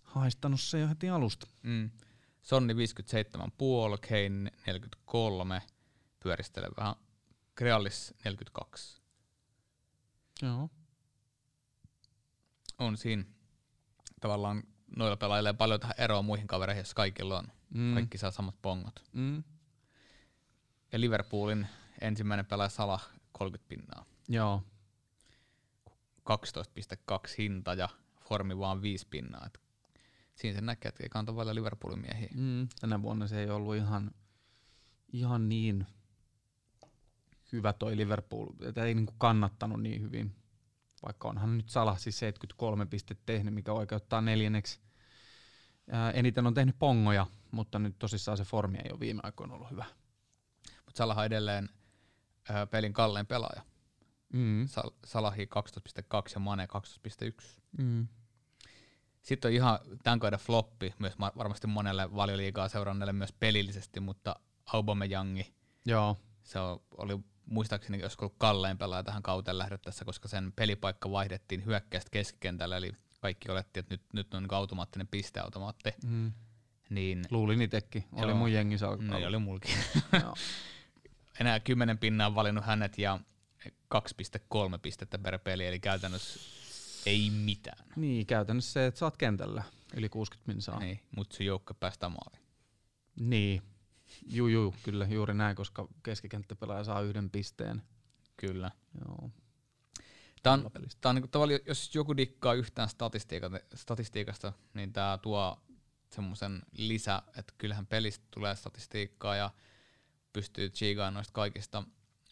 haistanut 0.02 0.60
se 0.60 0.78
jo 0.78 0.88
heti 0.88 1.08
alusta. 1.08 1.46
Mm. 1.62 1.90
Sonni 2.42 2.74
57,5, 2.74 2.78
Kane 4.08 4.50
43, 4.66 5.62
pyöristele 6.20 6.68
vähän, 6.76 6.94
Grealis 7.56 8.14
42. 8.24 9.02
Joo. 10.42 10.70
On 12.78 12.96
siinä 12.96 13.24
tavallaan 14.20 14.62
noilla 14.96 15.16
pelaajilla 15.16 15.54
paljon 15.54 15.80
tähän 15.80 15.94
eroa 15.98 16.22
muihin 16.22 16.46
kavereihin, 16.46 16.80
jos 16.80 16.94
kaikilla 16.94 17.38
on. 17.38 17.52
Mm. 17.74 17.94
Kaikki 17.94 18.18
saa 18.18 18.30
samat 18.30 18.62
pongot. 18.62 19.04
Mm. 19.12 19.44
Ja 20.92 21.00
Liverpoolin 21.00 21.66
ensimmäinen 22.00 22.46
pelaaja 22.46 22.68
Salah 22.68 23.10
30 23.32 23.68
pinnaa. 23.68 24.04
Joo. 24.28 24.62
12,2 26.30 27.34
hinta 27.38 27.74
ja 27.74 27.88
formi 28.28 28.58
vaan 28.58 28.82
5 28.82 29.06
pinnaa. 29.10 29.46
Et 29.46 29.60
siinä 30.34 30.54
se 30.54 30.60
näkee, 30.60 30.88
että 30.88 31.02
ei 31.02 31.08
kannata 31.08 31.36
vailla 31.36 31.54
Liverpoolin 31.54 32.00
miehiä. 32.00 32.28
Mm. 32.34 32.68
Tänä 32.80 33.02
vuonna 33.02 33.26
se 33.26 33.40
ei 33.40 33.50
ollut 33.50 33.76
ihan, 33.76 34.10
ihan 35.12 35.48
niin 35.48 35.86
hyvä 37.52 37.72
toi 37.72 37.96
Liverpool, 37.96 38.46
että 38.68 38.84
ei 38.84 38.94
niinku 38.94 39.14
kannattanut 39.18 39.82
niin 39.82 40.02
hyvin, 40.02 40.34
vaikka 41.06 41.28
onhan 41.28 41.56
nyt 41.56 41.68
Salah 41.68 41.98
siis 41.98 42.18
73 42.18 42.86
pistettä 42.86 43.22
tehnyt, 43.26 43.54
mikä 43.54 43.72
oikeuttaa 43.72 44.20
neljänneksi. 44.20 44.80
Ää, 45.90 46.10
eniten 46.10 46.46
on 46.46 46.54
tehnyt 46.54 46.78
pongoja, 46.78 47.26
mutta 47.50 47.78
nyt 47.78 47.98
tosissaan 47.98 48.36
se 48.36 48.44
formi 48.44 48.78
ei 48.78 48.90
ole 48.90 49.00
viime 49.00 49.20
aikoina 49.22 49.54
ollut 49.54 49.70
hyvä. 49.70 49.84
Mutta 50.86 50.98
Salah 50.98 51.18
on 51.18 51.24
edelleen 51.24 51.68
ö, 52.50 52.66
pelin 52.66 52.92
kallein 52.92 53.26
pelaaja. 53.26 53.62
Mm. 54.32 54.64
Sal- 54.66 54.92
Salahi 55.06 55.46
12,2 55.46 56.34
ja 56.34 56.40
Mane 56.40 56.66
12,1. 56.66 57.60
Mm. 57.78 58.08
Sitten 59.22 59.48
on 59.48 59.52
ihan 59.54 59.78
tämän 60.02 60.18
kauden 60.18 60.38
floppi, 60.38 60.94
myös 60.98 61.18
ma- 61.18 61.32
varmasti 61.36 61.66
monelle 61.66 62.14
valioliigaa 62.14 62.68
seuranneelle 62.68 63.12
myös 63.12 63.32
pelillisesti, 63.32 64.00
mutta 64.00 64.36
Aubameyangi, 64.72 65.54
Joo, 65.86 66.16
se 66.42 66.58
oli 66.98 67.18
muistaakseni 67.46 68.02
olisiko 68.02 68.24
ollut 68.24 68.34
kallein 68.38 68.78
pelaaja 68.78 69.02
tähän 69.02 69.22
kauteen 69.22 69.58
lähdettäessä, 69.58 70.04
koska 70.04 70.28
sen 70.28 70.52
pelipaikka 70.56 71.10
vaihdettiin 71.10 71.64
hyökkäistä 71.64 72.10
keskikentällä, 72.10 72.76
eli 72.76 72.92
kaikki 73.20 73.50
olettiin, 73.50 73.80
että 73.82 73.94
nyt, 73.94 74.02
nyt 74.12 74.34
on 74.34 74.42
niin 74.42 74.54
automaattinen 74.54 75.08
pisteautomaatti, 75.08 75.90
Mm. 76.06 76.32
niin 76.90 77.24
Luulin 77.30 77.62
itekin. 77.62 78.04
Oli 78.12 78.30
Joo. 78.30 78.38
mun 78.38 78.52
jengissä 78.52 78.86
no, 78.86 79.16
oli 79.26 79.38
mulkin. 79.38 79.74
Joo. 80.22 80.34
Enää 81.40 81.60
kymmenen 81.60 81.98
pinnaa 81.98 82.34
valinnut 82.34 82.64
hänet 82.64 82.98
ja 82.98 83.20
2,3 83.94 84.78
pistettä 84.82 85.18
per 85.18 85.38
peli, 85.38 85.66
eli 85.66 85.80
käytännössä 85.80 86.40
ei 87.06 87.30
mitään. 87.30 87.84
Niin, 87.96 88.26
käytännössä 88.26 88.72
se, 88.72 88.86
että 88.86 88.98
sä 88.98 89.06
oot 89.06 89.16
kentällä 89.16 89.62
yli 89.96 90.08
60 90.08 90.52
minsaa. 90.52 90.78
Niin, 90.78 91.00
mutta 91.16 91.36
sun 91.36 91.46
joukko 91.46 91.74
päästään 91.74 92.12
maaliin. 92.12 92.48
Niin. 93.16 93.62
Juu, 94.26 94.48
juu, 94.48 94.74
kyllä 94.82 95.06
juuri 95.10 95.34
näin, 95.34 95.56
koska 95.56 95.88
keskikenttäpelaaja 96.02 96.84
saa 96.84 97.00
yhden 97.00 97.30
pisteen. 97.30 97.82
Kyllä. 98.36 98.70
Joo. 99.04 99.30
Tämä 100.42 100.54
on, 100.54 100.70
tää 101.00 101.10
on 101.10 101.14
niinku 101.14 101.28
tavallaan, 101.28 101.60
jos 101.66 101.94
joku 101.94 102.16
dikkaa 102.16 102.54
yhtään 102.54 102.88
statistiikasta, 102.88 103.58
statistiikasta 103.74 104.52
niin 104.74 104.92
tämä 104.92 105.18
tuo 105.22 105.62
semmoisen 106.10 106.62
lisä, 106.72 107.22
että 107.36 107.54
kyllähän 107.58 107.86
pelistä 107.86 108.24
tulee 108.30 108.56
statistiikkaa 108.56 109.36
ja 109.36 109.50
pystyy 110.32 110.70
chigaan 110.70 111.14
noista 111.14 111.32
kaikista 111.32 111.82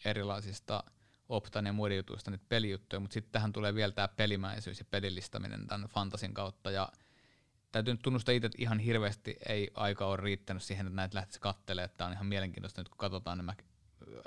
erilaisista 0.05 0.83
optan 1.29 1.65
ja 1.65 1.73
muiden 1.73 1.97
jutuista 1.97 2.31
nyt 2.31 2.49
pelijuttuja, 2.49 2.99
mutta 2.99 3.13
sitten 3.13 3.31
tähän 3.31 3.53
tulee 3.53 3.75
vielä 3.75 3.91
tämä 3.91 4.07
pelimäisyys 4.07 4.79
ja 4.79 4.85
pelillistaminen 4.85 5.67
tämän 5.67 5.87
fantasin 5.89 6.33
kautta 6.33 6.71
ja 6.71 6.89
täytyy 7.71 7.93
nyt 7.93 8.01
tunnustaa 8.01 8.35
itse, 8.35 8.45
että 8.45 8.61
ihan 8.61 8.79
hirveästi 8.79 9.35
ei 9.49 9.71
aika 9.73 10.05
ole 10.05 10.17
riittänyt 10.17 10.63
siihen, 10.63 10.87
että 10.87 10.95
näitä 10.95 11.15
lähtisi 11.15 11.39
katselemaan, 11.39 11.85
että 11.85 11.97
tämä 11.97 12.07
on 12.07 12.13
ihan 12.13 12.25
mielenkiintoista 12.25 12.81
nyt 12.81 12.89
kun 12.89 12.97
katsotaan 12.97 13.37
nämä, 13.37 13.53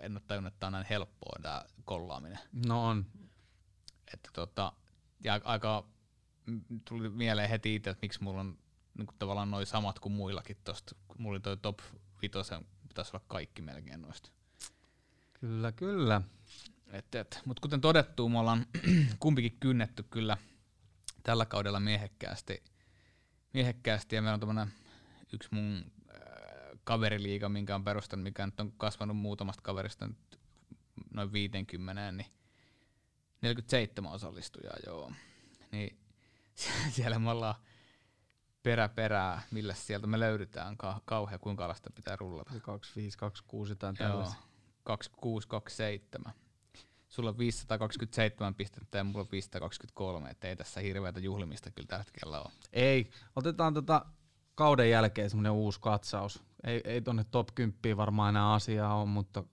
en 0.03 0.13
ole 0.13 0.23
tajunnut, 0.27 0.53
että 0.53 0.61
tämä 0.61 0.69
on 0.69 0.73
näin 0.73 0.87
helppoa 0.91 1.39
tämä 1.43 1.65
kollaaminen 1.85 2.39
No 2.67 2.87
on. 2.87 3.07
että 4.15 4.31
tota, 4.33 4.73
ja 5.25 5.41
aika 5.45 5.85
tuli 6.89 7.09
mieleen 7.09 7.51
heti 7.51 7.75
itse, 7.75 7.91
että 7.91 7.99
miksi 8.03 8.23
mulla 8.23 8.41
on 8.41 8.59
niin 8.99 9.09
tavallaan 9.19 9.51
noin 9.51 9.67
samat 9.67 9.99
kuin 9.99 10.13
muillakin 10.13 10.57
tosta. 10.65 10.97
Mulla 11.19 11.35
oli 11.35 11.41
toi 11.41 11.57
top 11.57 11.79
vitosen, 12.23 12.67
pitäisi 12.89 13.11
olla 13.15 13.25
kaikki 13.29 13.63
melkein 13.63 14.03
noista. 14.03 14.31
Kyllä, 15.41 15.73
kyllä. 15.73 16.23
Et, 16.93 17.15
et. 17.15 17.41
Mutta 17.45 17.61
kuten 17.61 17.81
todettu, 17.81 18.29
me 18.29 18.39
ollaan 18.39 18.67
kumpikin 19.21 19.57
kynnetty 19.61 20.03
kyllä 20.03 20.37
tällä 21.23 21.47
kaudella 21.47 21.81
miehekkäästi, 21.81 22.63
miehekkäästi 23.55 24.17
ja 24.17 24.23
meillä 24.23 24.35
on 24.35 24.41
tämmönen 24.41 24.73
yksi 25.33 25.49
mun 25.53 25.85
äh, 26.15 26.21
kaveriliiga, 26.85 27.49
minkä 27.49 27.75
on 27.75 27.85
perustanut, 27.85 28.23
mikä 28.23 28.47
nyt 28.47 28.61
on 28.61 28.73
kasvanut 28.73 29.17
muutamasta 29.17 29.63
kaverista 29.63 30.07
nyt 30.07 30.41
noin 31.15 31.33
50, 31.33 32.13
niin 32.13 32.33
47 33.43 34.13
osallistujaa, 34.13 34.77
joo. 34.87 35.13
Niin 35.73 35.99
siellä 36.95 37.19
me 37.19 37.31
ollaan 37.31 37.55
perä 38.63 38.89
perää, 38.89 39.43
millä 39.51 39.75
sieltä 39.75 40.07
me 40.07 40.21
löydetään 40.21 40.77
ka- 40.77 41.01
kauhea, 41.05 41.39
kuinka 41.39 41.65
alasta 41.65 41.91
pitää 41.95 42.17
rullata. 42.17 42.61
25, 42.63 43.19
26 43.19 43.77
tai 43.77 43.93
Joo, 44.01 44.09
tällaista. 44.09 44.37
2627. 44.83 46.50
Sulla 47.11 47.31
on 47.31 47.39
527 47.39 48.55
pistettä 48.55 48.99
ja 48.99 49.05
mulla 49.05 49.21
on 49.21 49.29
523, 49.33 50.31
että 50.31 50.49
ei 50.49 50.57
tässä 50.57 50.81
hirveätä 50.81 51.21
juhlimista 51.21 51.71
kyllä 51.71 51.87
tällä 51.87 52.05
hetkellä 52.05 52.41
ole. 52.41 52.53
Ei, 52.73 53.11
otetaan 53.37 53.75
tota 53.75 54.07
kauden 54.55 54.91
jälkeen 54.91 55.31
semmonen 55.31 55.53
uusi 55.53 55.81
katsaus. 55.81 56.43
Ei, 56.65 56.81
ei 56.85 57.01
tonne 57.01 57.25
top 57.25 57.49
10 57.55 57.97
varmaan 57.97 58.29
enää 58.29 58.53
asiaa 58.53 58.95
on, 58.95 59.09
mutta 59.09 59.45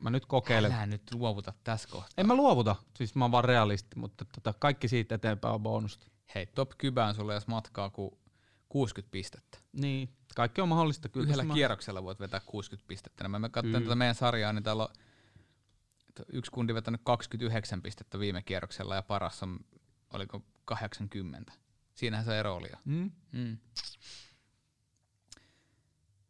mä 0.00 0.10
nyt 0.10 0.26
kokeilen. 0.26 0.72
Älä 0.72 0.86
nyt 0.86 1.02
luovuta 1.14 1.52
tässä 1.64 1.88
kohtaa. 1.88 2.14
En 2.18 2.26
mä 2.26 2.34
luovuta, 2.34 2.76
siis 2.96 3.14
mä 3.14 3.24
oon 3.24 3.32
vaan 3.32 3.44
realisti, 3.44 3.98
mutta 3.98 4.24
tota, 4.24 4.54
kaikki 4.58 4.88
siitä 4.88 5.14
eteenpäin 5.14 5.54
on 5.54 5.62
bonusta. 5.62 6.06
Hei, 6.34 6.46
top 6.46 6.70
kybään 6.78 7.14
sulle 7.14 7.34
jos 7.34 7.46
matkaa 7.46 7.90
kuin 7.90 8.10
60 8.68 9.10
pistettä. 9.10 9.58
Niin, 9.72 10.08
kaikki 10.34 10.60
on 10.60 10.68
mahdollista. 10.68 11.08
Kyllä 11.08 11.24
Yhdellä 11.24 11.44
mä- 11.44 11.54
kierroksella 11.54 12.04
voit 12.04 12.20
vetää 12.20 12.40
60 12.46 12.88
pistettä. 12.88 13.28
Mä, 13.28 13.38
mä 13.38 13.48
katsoin 13.48 13.82
tätä 13.82 13.94
meidän 13.94 14.14
sarjaa, 14.14 14.52
niin 14.52 14.62
täällä 14.62 14.82
on 14.82 14.88
yksi 16.32 16.50
kundi 16.50 16.74
vetänyt 16.74 17.00
29 17.04 17.82
pistettä 17.82 18.18
viime 18.18 18.42
kierroksella 18.42 18.94
ja 18.94 19.02
paras 19.02 19.42
on, 19.42 19.60
oliko 20.12 20.42
80. 20.64 21.52
Siinähän 21.94 22.24
se 22.24 22.40
ero 22.40 22.56
oli 22.56 22.68
jo. 22.70 22.76
Mm? 22.84 23.10
Mm. 23.32 23.58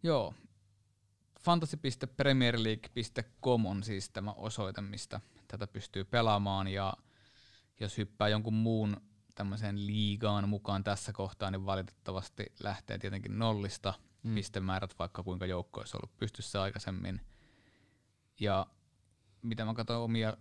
Joo. 0.02 0.34
Fantasy.premierleague.com 1.40 3.66
on 3.66 3.82
siis 3.82 4.10
tämä 4.10 4.32
osoite, 4.32 4.80
mistä 4.80 5.20
tätä 5.48 5.66
pystyy 5.66 6.04
pelaamaan 6.04 6.68
ja 6.68 6.94
jos 7.80 7.98
hyppää 7.98 8.28
jonkun 8.28 8.54
muun 8.54 8.96
tämmöiseen 9.34 9.86
liigaan 9.86 10.48
mukaan 10.48 10.84
tässä 10.84 11.12
kohtaa, 11.12 11.50
niin 11.50 11.66
valitettavasti 11.66 12.46
lähtee 12.60 12.98
tietenkin 12.98 13.38
nollista 13.38 13.94
Mm. 14.24 14.34
pistemäärät, 14.34 14.98
vaikka 14.98 15.22
kuinka 15.22 15.46
joukko 15.46 15.80
olisi 15.80 15.96
ollut 15.96 16.16
pystyssä 16.16 16.62
aikaisemmin. 16.62 17.20
Ja 18.40 18.66
mitä 19.44 19.64
mä 19.64 19.74
katson 19.74 19.96
omia 19.96 20.36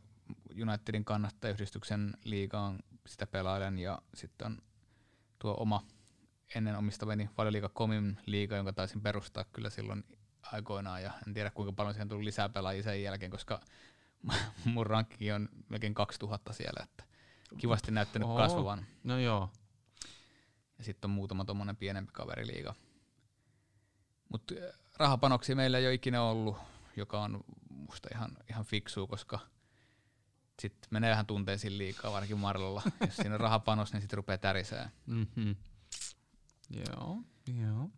Unitedin 0.62 1.06
kannattajayhdistyksen 1.06 2.18
liigaan, 2.24 2.80
sitä 3.08 3.28
pelailen 3.28 3.80
ja 3.80 4.02
sitten 4.14 4.48
on 4.48 4.58
tuo 5.40 5.56
oma 5.60 5.86
ennen 6.56 6.76
omistamani 6.76 7.30
Valioliiga.comin 7.38 8.18
liiga, 8.26 8.56
jonka 8.56 8.74
taisin 8.74 9.02
perustaa 9.02 9.44
kyllä 9.44 9.70
silloin 9.70 10.04
aikoinaan, 10.42 11.04
ja 11.04 11.12
en 11.28 11.34
tiedä 11.34 11.50
kuinka 11.50 11.74
paljon 11.74 11.94
siihen 11.94 12.10
tuli 12.10 12.26
lisää 12.26 12.50
pelaajia 12.50 12.84
sen 12.84 13.04
jälkeen, 13.04 13.32
koska 13.32 13.62
mun 14.66 14.88
rankki 14.88 15.32
on 15.32 15.50
melkein 15.70 15.94
2000 15.94 16.54
siellä, 16.54 16.84
että 16.84 17.04
kivasti 17.58 17.92
näyttänyt 17.92 18.28
Oho. 18.28 18.38
kasvavan. 18.38 18.86
No 19.04 19.20
joo. 19.20 19.50
Ja 20.78 20.84
sitten 20.84 21.10
on 21.10 21.16
muutama 21.16 21.46
tommonen 21.46 21.76
pienempi 21.76 22.12
kaveriliiga. 22.14 22.76
Mutta 24.30 24.54
rahapanoksia 24.96 25.56
meillä 25.56 25.78
ei 25.78 25.86
ole 25.86 25.94
ikinä 25.94 26.24
ollut, 26.24 26.58
joka 26.96 27.22
on 27.22 27.44
musta 27.90 28.10
ihan, 28.14 28.32
ihan 28.50 28.66
fiksua, 28.66 29.08
koska 29.08 29.40
sitten 30.62 30.88
menee 30.92 31.12
vähän 31.12 31.26
tunteisiin 31.26 31.78
liikaa, 31.78 32.12
varsinkin 32.12 32.40
Marlolla. 32.40 32.82
Jos 33.02 33.16
siinä 33.16 33.34
on 33.34 33.40
rahapanos, 33.40 33.94
niin 33.94 34.02
sitten 34.02 34.18
rupeaa 34.18 34.38
tärisee. 34.38 34.92
Mm-hmm. 35.06 35.56
Joo, 36.70 37.18
joo. 37.62 37.90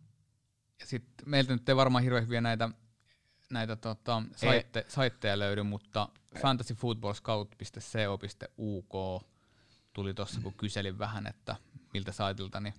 Ja 0.80 0.86
sitten 0.86 1.28
meiltä 1.28 1.52
nyt 1.52 1.68
ei 1.68 1.76
varmaan 1.76 2.04
hirveän 2.04 2.24
hyviä 2.24 2.40
näitä, 2.40 2.70
näitä 3.50 3.76
tota, 3.76 4.22
saitte, 4.36 4.86
saitteja 4.88 5.38
löydy, 5.38 5.62
mutta 5.62 6.08
fantasyfootballscout.co.uk 6.40 9.22
tuli 9.92 10.14
tuossa, 10.14 10.40
kun 10.40 10.54
kyselin 10.54 10.98
vähän, 10.98 11.26
että 11.26 11.56
miltä 11.92 12.12
saitilta, 12.12 12.60
niin 12.60 12.74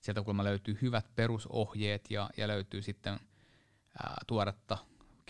sieltä 0.00 0.22
kuulemma 0.22 0.44
löytyy 0.44 0.78
hyvät 0.82 1.14
perusohjeet 1.14 2.10
ja, 2.10 2.30
ja 2.36 2.48
löytyy 2.48 2.82
sitten 2.82 3.20
ää, 4.02 4.16
tuoretta 4.26 4.78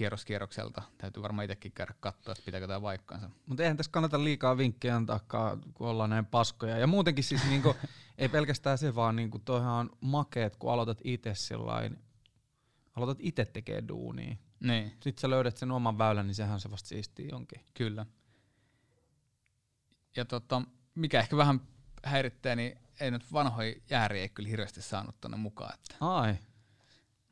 kierroskierrokselta. 0.01 0.83
Täytyy 0.99 1.23
varmaan 1.23 1.45
itsekin 1.45 1.73
käydä 1.73 1.95
katsoa, 2.01 2.33
että 2.33 2.45
pitääkö 2.45 2.67
tämä 2.67 2.81
paikkansa. 2.81 3.31
Mutta 3.47 3.63
eihän 3.63 3.77
tässä 3.77 3.93
kannata 3.93 4.25
liikaa 4.25 4.57
vinkkejä 4.57 4.97
antaa, 4.97 5.21
kun 5.75 5.89
ollaan 5.89 6.11
näin 6.11 6.27
paskoja. 6.27 6.79
Ja 6.79 6.87
muutenkin 6.87 7.25
siis 7.25 7.45
niinku, 7.45 7.77
ei 8.19 8.29
pelkästään 8.29 8.79
se, 8.79 8.95
vaan 8.95 9.17
niinku 9.17 9.39
toihan 9.39 9.73
on 9.73 9.91
makeet, 10.01 10.57
kun 10.57 10.73
aloitat 10.73 10.99
itse 11.05 11.35
sillain, 11.35 11.99
aloitat 12.97 13.19
itse 13.21 13.45
tekee 13.45 13.83
duunia. 13.89 14.37
Niin, 14.61 14.91
Sitten 14.91 15.21
sä 15.21 15.31
löydät 15.31 15.57
sen 15.57 15.71
oman 15.71 15.99
väylän, 15.99 16.27
niin 16.27 16.35
sehän 16.35 16.55
on 16.55 16.61
se 16.61 16.71
vasta 16.71 16.89
siistiä 16.89 17.29
jonkin. 17.31 17.65
kyllä. 17.75 18.07
Ja 20.17 20.25
tota, 20.25 20.63
mikä 20.95 21.21
ehkä 21.21 21.37
vähän 21.37 21.61
häiritsee, 22.05 22.57
niin 22.57 22.79
ei 23.01 23.11
nyt 23.11 23.33
vanhoja 23.33 23.75
jääriä 23.91 24.23
ei 24.23 24.29
kyllä 24.29 24.49
hirveästi 24.49 24.83
saanut 24.83 25.21
tonne 25.21 25.37
mukaan. 25.37 25.75
Että 25.75 25.95
Ai, 26.01 26.35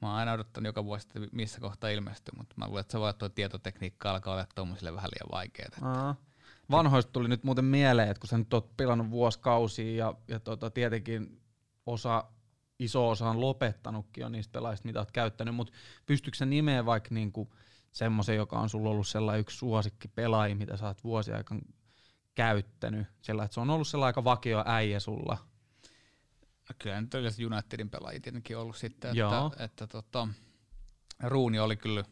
Mä 0.02 0.08
oon 0.08 0.16
aina 0.16 0.32
odottanut 0.32 0.66
joka 0.66 0.84
vuosi, 0.84 1.06
että 1.06 1.28
missä 1.36 1.60
kohtaa 1.60 1.90
ilmestyy, 1.90 2.32
mutta 2.36 2.54
mä 2.58 2.66
luulen, 2.66 2.80
että 2.80 2.92
se 2.92 3.00
voi 3.00 3.14
tuo 3.14 3.28
tietotekniikka 3.28 4.10
alkaa 4.10 4.34
olla 4.34 4.46
tuommoisille 4.54 4.94
vähän 4.94 5.10
liian 5.10 5.32
vaikeaa. 5.32 5.68
Aa. 5.82 6.14
Vanhoista 6.70 7.12
tuli 7.12 7.28
nyt 7.28 7.44
muuten 7.44 7.64
mieleen, 7.64 8.10
että 8.10 8.20
kun 8.20 8.28
sä 8.28 8.38
nyt 8.38 8.54
oot 8.54 8.76
pilannut 8.76 9.10
vuosikausia 9.10 9.96
ja, 9.96 10.14
ja 10.28 10.40
tota, 10.40 10.70
tietenkin 10.70 11.40
osa, 11.86 12.24
iso 12.78 13.08
osa 13.08 13.30
on 13.30 13.40
lopettanutkin 13.40 14.22
jo 14.22 14.28
niistä 14.28 14.52
pelaajista, 14.52 14.86
mitä 14.86 14.98
oot 14.98 15.12
käyttänyt, 15.12 15.54
mutta 15.54 15.72
pystyykö 16.06 16.36
sä 16.36 16.46
nimeä 16.46 16.86
vaikka 16.86 17.14
niinku 17.14 17.54
semmoisen, 17.92 18.36
joka 18.36 18.58
on 18.58 18.68
sulla 18.68 18.90
ollut 18.90 19.08
sellainen 19.08 19.40
yksi 19.40 19.56
suosikki 19.56 20.08
pelaaja, 20.08 20.56
mitä 20.56 20.76
sä 20.76 20.86
oot 20.86 21.04
vuosia 21.04 21.36
aikaan 21.36 21.60
käyttänyt, 22.34 23.06
sellainen, 23.20 23.44
että 23.44 23.54
se 23.54 23.60
on 23.60 23.70
ollut 23.70 23.88
sellainen 23.88 24.08
aika 24.08 24.24
vakio 24.24 24.62
äijä 24.66 25.00
sulla. 25.00 25.38
Kyllä 26.78 27.00
nyt 27.00 27.14
yleensä 27.14 27.42
Unitedin 27.46 27.90
pelaajia 27.90 28.20
tietenkin 28.20 28.56
ollut 28.56 28.76
sitten, 28.76 29.16
Joo. 29.16 29.46
että, 29.46 29.64
että 29.64 29.86
tota, 29.86 30.28
Ruuni 31.22 31.58
oli 31.58 31.76
kyllä 31.76 32.04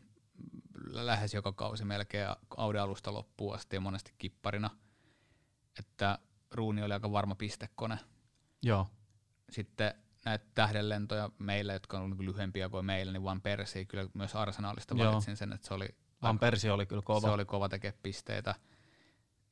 lähes 0.85 1.35
joka 1.35 1.53
kausi 1.53 1.85
melkein 1.85 2.29
auden 2.57 2.83
alusta 2.83 3.13
loppuun 3.13 3.55
asti 3.55 3.77
ja 3.77 3.81
monesti 3.81 4.15
kipparina. 4.19 4.71
Että 5.79 6.19
Ruuni 6.51 6.83
oli 6.83 6.93
aika 6.93 7.13
varma 7.13 7.35
pistekone. 7.35 7.99
Joo. 8.63 8.91
Sitten 9.51 9.95
näitä 10.25 10.45
tähdenlentoja 10.55 11.31
meillä, 11.39 11.73
jotka 11.73 11.97
on 11.97 12.03
ollut 12.03 12.21
lyhyempiä 12.21 12.69
kuin 12.69 12.87
meillä, 12.87 13.13
niin 13.13 13.25
Van 13.25 13.41
Persie 13.41 13.85
kyllä 13.85 14.09
myös 14.15 14.35
Arsenalista 14.35 14.95
Joo. 14.95 15.11
valitsin 15.13 15.37
sen, 15.37 15.53
että 15.53 15.67
se 15.67 15.75
oli 15.75 15.89
Van 16.23 16.39
Persi 16.39 16.71
oli 16.71 16.87
kyllä 16.87 17.03
kova. 17.03 17.21
Se 17.21 17.35
oli 17.35 17.45
kova 17.45 17.69
tekee 17.69 17.95
pisteitä. 18.03 18.55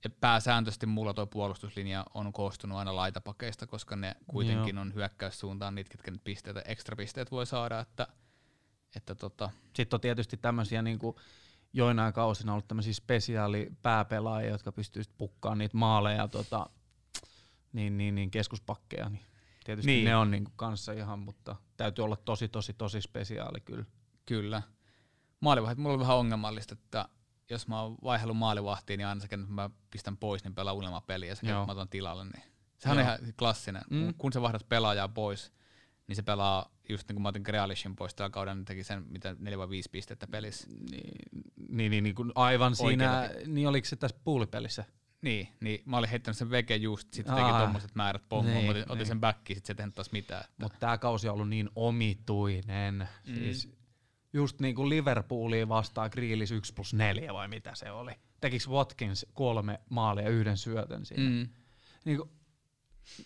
Ja 0.04 0.10
pääsääntöisesti 0.10 0.86
mulla 0.86 1.14
tuo 1.14 1.26
puolustuslinja 1.26 2.04
on 2.14 2.32
koostunut 2.32 2.78
aina 2.78 2.96
laitapakeista, 2.96 3.66
koska 3.66 3.96
ne 3.96 4.16
kuitenkin 4.26 4.76
Joo. 4.76 4.82
on 4.82 4.94
hyökkäyssuuntaan 4.94 5.74
niitä, 5.74 5.90
ketkä 5.90 6.10
nyt 6.10 6.24
pisteitä, 6.24 6.62
ekstra 6.64 6.96
pisteet 6.96 7.30
voi 7.30 7.46
saada, 7.46 7.80
että, 7.80 8.06
että 8.96 9.14
tota. 9.14 9.50
Sitten 9.76 9.96
on 9.96 10.00
tietysti 10.00 10.36
tämmöisiä 10.36 10.82
niin 10.82 10.98
kuin 10.98 11.16
joinain 11.72 12.12
kausina 12.12 12.52
ollut 12.52 12.68
tämmöisiä 12.68 12.92
spesiaali 12.92 13.72
pääpelaajia, 13.82 14.50
jotka 14.50 14.72
pystyisivät 14.72 15.18
pukkaamaan 15.18 15.58
niitä 15.58 15.76
maaleja 15.76 16.28
tota, 16.28 16.66
niin, 17.72 17.96
niin, 17.96 18.14
niin 18.14 18.30
keskuspakkeja, 18.30 19.08
niin 19.08 19.24
tietysti 19.64 19.92
niin. 19.92 20.04
ne 20.04 20.16
on 20.16 20.30
niin 20.30 20.44
kuin 20.44 20.54
kanssa 20.56 20.92
ihan, 20.92 21.18
mutta 21.18 21.56
täytyy 21.76 22.04
olla 22.04 22.16
tosi, 22.16 22.48
tosi, 22.48 22.74
tosi 22.74 23.00
spesiaali 23.00 23.60
kyllä. 23.60 23.84
Kyllä. 24.26 24.62
Maalivahti, 25.40 25.80
mulla 25.80 25.94
on 25.94 26.00
vähän 26.00 26.16
ongelmallista, 26.16 26.74
että 26.74 27.08
jos 27.50 27.68
mä 27.68 27.80
oon 27.80 27.96
vaihdellut 28.04 28.36
maalivahtiin, 28.36 28.98
niin 28.98 29.06
aina 29.06 29.20
sekä 29.20 29.36
että 29.36 29.52
mä 29.52 29.70
pistän 29.90 30.16
pois, 30.16 30.44
niin 30.44 30.54
pelaa 30.54 30.72
unelma 30.72 31.00
peliä, 31.00 31.28
ja 31.28 31.34
sekä 31.34 31.52
mä 31.52 31.66
otan 31.68 31.88
tilalle, 31.88 32.24
niin 32.24 32.42
sehän 32.78 32.98
Joo. 32.98 33.06
on 33.06 33.12
ihan 33.12 33.34
klassinen. 33.38 33.82
Mm. 33.90 34.14
Kun 34.18 34.32
sä 34.32 34.42
vaihdat 34.42 34.68
pelaajaa 34.68 35.08
pois, 35.08 35.52
niin 36.06 36.16
se 36.16 36.22
pelaa 36.22 36.74
just 36.88 37.08
niin 37.08 37.14
kuin 37.14 37.22
mä 37.22 37.28
otin 37.28 37.42
Grealishin 37.42 37.96
pois 37.96 38.14
tällä 38.14 38.30
kaudella, 38.30 38.54
niin 38.54 38.64
teki 38.64 38.84
sen 38.84 39.04
mitä 39.08 39.32
4-5 39.32 39.36
pistettä 39.92 40.26
pelissä. 40.26 40.66
Niin, 40.90 41.18
niin, 41.68 41.90
niin, 41.90 42.04
niin 42.04 42.14
kuin 42.14 42.32
aivan 42.34 42.76
siinä, 42.76 43.30
niin 43.46 43.68
oliko 43.68 43.84
se 43.84 43.96
tässä 43.96 44.16
puulipelissä? 44.24 44.84
Niin, 45.22 45.48
niin 45.60 45.82
mä 45.84 45.96
olin 45.96 46.10
heittänyt 46.10 46.38
sen 46.38 46.50
veke 46.50 46.76
just, 46.76 47.12
sit 47.12 47.26
se 47.26 47.32
teki 47.32 47.48
tommoset 47.58 47.94
määrät 47.94 48.22
pommoa, 48.28 48.54
niin, 48.54 48.70
otin, 48.70 48.98
niin. 48.98 49.06
sen 49.06 49.20
backiin, 49.20 49.56
sit 49.56 49.66
se 49.66 49.74
tehnyt 49.74 49.94
taas 49.94 50.12
mitään. 50.12 50.44
Mutta 50.60 50.78
tää 50.78 50.98
kausi 50.98 51.28
on 51.28 51.34
ollut 51.34 51.48
niin 51.48 51.70
omituinen. 51.76 53.08
Mm. 53.26 53.34
Siis 53.34 53.72
just 54.34 54.60
niin 54.60 54.74
kuin 54.74 54.88
Liverpooliin 54.88 55.68
vastaan 55.68 56.10
Grealish 56.12 56.52
1 56.52 56.74
plus 56.74 56.94
4 56.94 57.34
vai 57.34 57.48
mitä 57.48 57.74
se 57.74 57.90
oli. 57.90 58.12
Tekikö 58.40 58.70
Watkins 58.70 59.26
kolme 59.32 59.80
maalia 59.90 60.28
yhden 60.28 60.56
syötön 60.56 61.06
siinä? 61.06 61.30
Mm. 61.30 61.48
Niin 62.04 62.16
kuin, 62.16 62.30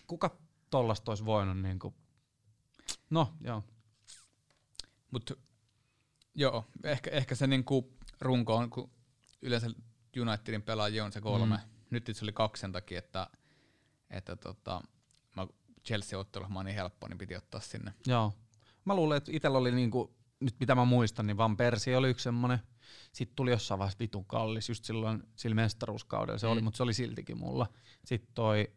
kuka 0.07 0.37
tollasta 0.69 1.11
olisi 1.11 1.25
voinut 1.25 1.61
niin 1.61 1.79
kuin 1.79 1.95
No, 3.09 3.33
joo. 3.41 3.63
Mut 5.11 5.39
joo, 6.35 6.65
ehkä, 6.83 7.09
ehkä 7.09 7.35
se 7.35 7.47
niinku 7.47 7.97
runko 8.21 8.55
on, 8.55 8.69
kun 8.69 8.91
yleensä 9.41 9.67
Unitedin 10.21 10.61
pelaajia 10.61 11.05
on 11.05 11.11
se 11.11 11.21
kolme. 11.21 11.55
Mm. 11.55 11.61
Nyt 11.89 12.09
se 12.13 12.25
oli 12.25 12.31
kaksi 12.31 12.61
sen 12.61 12.71
takia, 12.71 12.99
että, 12.99 13.27
että 14.09 14.35
tota, 14.35 14.81
Chelsea-ottelussa 15.85 16.53
mä 16.53 16.63
niin 16.63 16.75
helppo, 16.75 17.07
niin 17.07 17.17
piti 17.17 17.35
ottaa 17.35 17.61
sinne. 17.61 17.93
Joo. 18.07 18.33
Mä 18.85 18.95
luulen, 18.95 19.17
että 19.17 19.31
itsellä 19.33 19.57
oli 19.57 19.71
niinku, 19.71 20.15
nyt 20.39 20.55
mitä 20.59 20.75
mä 20.75 20.85
muistan, 20.85 21.27
niin 21.27 21.37
Van 21.37 21.57
Persie 21.57 21.97
oli 21.97 22.09
yksi 22.09 22.23
semmonen. 22.23 22.59
Sitten 23.11 23.35
tuli 23.35 23.51
jossain 23.51 23.79
vaiheessa 23.79 23.99
vitun 23.99 24.25
kallis, 24.25 24.69
just 24.69 24.85
silloin 24.85 25.23
sillä 25.35 25.55
mestaruuskaudella 25.55 26.37
se 26.37 26.47
mm. 26.47 26.53
oli, 26.53 26.61
mutta 26.61 26.77
se 26.77 26.83
oli 26.83 26.93
siltikin 26.93 27.37
mulla. 27.37 27.67
Sitten 28.05 28.33
toi 28.33 28.67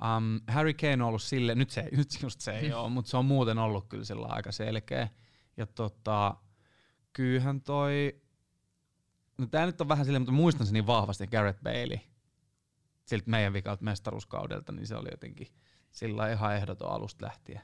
Um, 0.00 0.40
Harry 0.48 0.74
Kane 0.74 0.92
on 0.92 1.02
ollut 1.02 1.22
sille, 1.22 1.54
nyt, 1.54 1.70
se, 1.70 1.88
nyt 1.96 2.08
just 2.22 2.40
se 2.40 2.58
ei 2.58 2.72
ole, 2.72 2.90
mutta 2.90 3.10
se 3.10 3.16
on 3.16 3.24
muuten 3.24 3.58
ollut 3.58 3.88
kyllä 3.88 4.04
sillä 4.04 4.26
aika 4.26 4.52
selkeä. 4.52 5.08
Ja 5.56 5.66
tota, 5.66 6.36
kyyhän 7.12 7.60
toi, 7.60 8.20
no 9.38 9.46
tää 9.46 9.66
nyt 9.66 9.80
on 9.80 9.88
vähän 9.88 10.04
silleen, 10.04 10.22
mutta 10.22 10.32
muistan 10.32 10.66
sen 10.66 10.74
niin 10.74 10.86
vahvasti, 10.86 11.26
Garrett 11.26 11.62
Bailey, 11.62 11.98
siltä 13.06 13.30
meidän 13.30 13.52
vikalta 13.52 13.84
mestaruuskaudelta, 13.84 14.72
niin 14.72 14.86
se 14.86 14.96
oli 14.96 15.08
jotenkin 15.10 15.46
sillä 15.90 16.32
ihan 16.32 16.56
ehdoton 16.56 16.92
alusta 16.92 17.26
lähtien. 17.26 17.60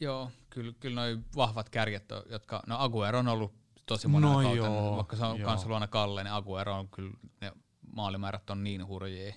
Joo, 0.00 0.30
kyllä, 0.50 0.72
kyllä 0.80 1.00
noi 1.00 1.18
vahvat 1.36 1.68
kärjet, 1.68 2.04
jotka, 2.30 2.62
no 2.66 2.78
Aguero 2.78 3.18
on 3.18 3.28
ollut 3.28 3.54
tosi 3.86 4.08
monen 4.08 4.30
no 4.30 4.42
kautta, 4.42 4.56
joo, 4.56 4.96
vaikka 4.96 5.16
se 5.16 5.24
on 5.24 5.40
kanssa 5.40 5.68
luona 5.68 5.86
Kalle, 5.86 6.24
niin 6.24 6.32
Aguero 6.32 6.78
on 6.78 6.88
kyllä, 6.88 7.16
ne 7.40 7.52
maalimäärät 7.92 8.50
on 8.50 8.64
niin 8.64 8.86
hurjia. 8.86 9.34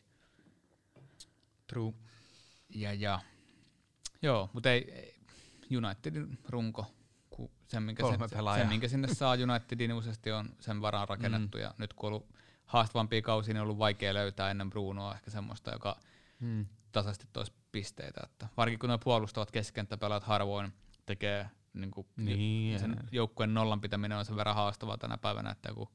True. 1.68 1.94
Ja, 2.70 2.94
ja. 2.94 3.20
Joo, 4.22 4.50
mutta 4.54 4.72
ei, 4.72 4.92
ei 4.92 5.78
Unitedin 5.78 6.40
runko, 6.50 6.86
sen 7.68 7.84
minkä, 7.84 8.04
sen, 8.08 8.30
sen, 8.56 8.68
minkä 8.68 8.88
sinne 8.88 9.14
saa 9.14 9.34
Unitedin 9.34 9.88
niin 9.90 9.98
useasti 9.98 10.32
on 10.32 10.50
sen 10.60 10.82
varaan 10.82 11.10
rakennettu. 11.10 11.58
Mm. 11.58 11.64
Ja 11.64 11.74
nyt 11.78 11.94
kun 11.94 12.08
on 12.08 12.14
ollut 12.14 12.30
haastavampia 12.66 13.22
kausia, 13.22 13.54
niin 13.54 13.62
on 13.62 13.64
ollut 13.64 13.78
vaikea 13.78 14.14
löytää 14.14 14.52
ennen 14.52 14.70
Brunoa 14.70 15.14
ehkä 15.14 15.32
semmoista, 15.32 15.72
joka 15.72 15.98
mm. 16.42 16.66
tasaisesti 16.92 17.28
toisi 17.34 17.54
pisteitä. 17.72 18.22
Että 18.24 18.48
varsinkin 18.58 18.80
kun 18.80 18.90
ne 18.90 18.98
puolustavat 19.04 19.52
keskikenttäpelaat 19.52 20.24
harvoin 20.24 20.74
tekee 21.06 21.50
niin 21.74 21.92
kuin 21.92 22.08
niin, 22.18 22.80
sen 22.80 22.98
joukkueen 23.12 23.54
nollan 23.54 23.82
pitäminen 23.82 24.18
on 24.18 24.26
sen 24.26 24.36
verran 24.36 24.56
haastavaa 24.56 24.98
tänä 24.98 25.18
päivänä, 25.18 25.52
että 25.52 25.70
joku 25.70 25.90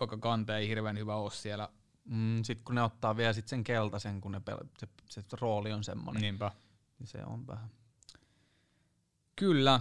vaikka 0.00 0.18
kante 0.18 0.56
ei 0.56 0.68
hirveän 0.68 0.98
hyvä 0.98 1.14
ole 1.14 1.30
siellä 1.30 1.68
Mm, 2.04 2.42
sitten 2.42 2.64
kun 2.64 2.74
ne 2.74 2.82
ottaa 2.82 3.16
vielä 3.16 3.32
sit 3.32 3.48
sen 3.48 3.64
keltaisen, 3.64 4.20
kun 4.20 4.32
ne 4.32 4.38
pel- 4.38 4.68
se, 4.78 4.88
se, 5.08 5.22
rooli 5.40 5.72
on 5.72 5.84
semmoinen. 5.84 6.22
Niinpä. 6.22 6.50
Niin 6.98 7.06
se 7.06 7.24
on 7.24 7.46
vähän. 7.46 7.70
Kyllä, 9.36 9.80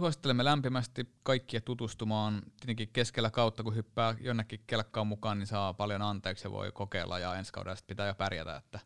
suosittelemme 0.00 0.44
lämpimästi 0.44 1.14
kaikkia 1.22 1.60
tutustumaan. 1.60 2.42
Tietenkin 2.60 2.88
keskellä 2.92 3.30
kautta, 3.30 3.62
kun 3.62 3.74
hyppää 3.74 4.14
jonnekin 4.20 4.60
kelkkaan 4.66 5.06
mukaan, 5.06 5.38
niin 5.38 5.46
saa 5.46 5.74
paljon 5.74 6.02
anteeksi 6.02 6.46
ja 6.46 6.50
voi 6.50 6.72
kokeilla 6.72 7.18
ja 7.18 7.34
ensi 7.34 7.52
kaudella 7.52 7.76
pitää 7.86 8.06
jo 8.06 8.14
pärjätä. 8.14 8.56
Että 8.56 8.80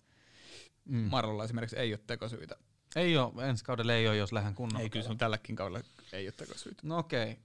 mm. 0.84 1.08
Marlolla 1.10 1.44
esimerkiksi 1.44 1.78
ei 1.78 1.92
ole 1.92 2.00
tekosyitä. 2.06 2.56
Ei 2.96 3.16
ole, 3.16 3.48
ensi 3.48 3.64
kaudella 3.64 3.92
ei 3.92 4.08
ole, 4.08 4.16
jos 4.16 4.32
lähden 4.32 4.54
kunnolla. 4.54 4.82
Ei, 4.82 4.90
kyllä 4.90 5.04
se 5.04 5.10
on 5.10 5.18
tälläkin 5.18 5.56
kaudella 5.56 5.80
ei 6.12 6.26
ole 6.26 6.34
tekosyitä. 6.36 6.82
No 6.84 6.98
okei, 6.98 7.38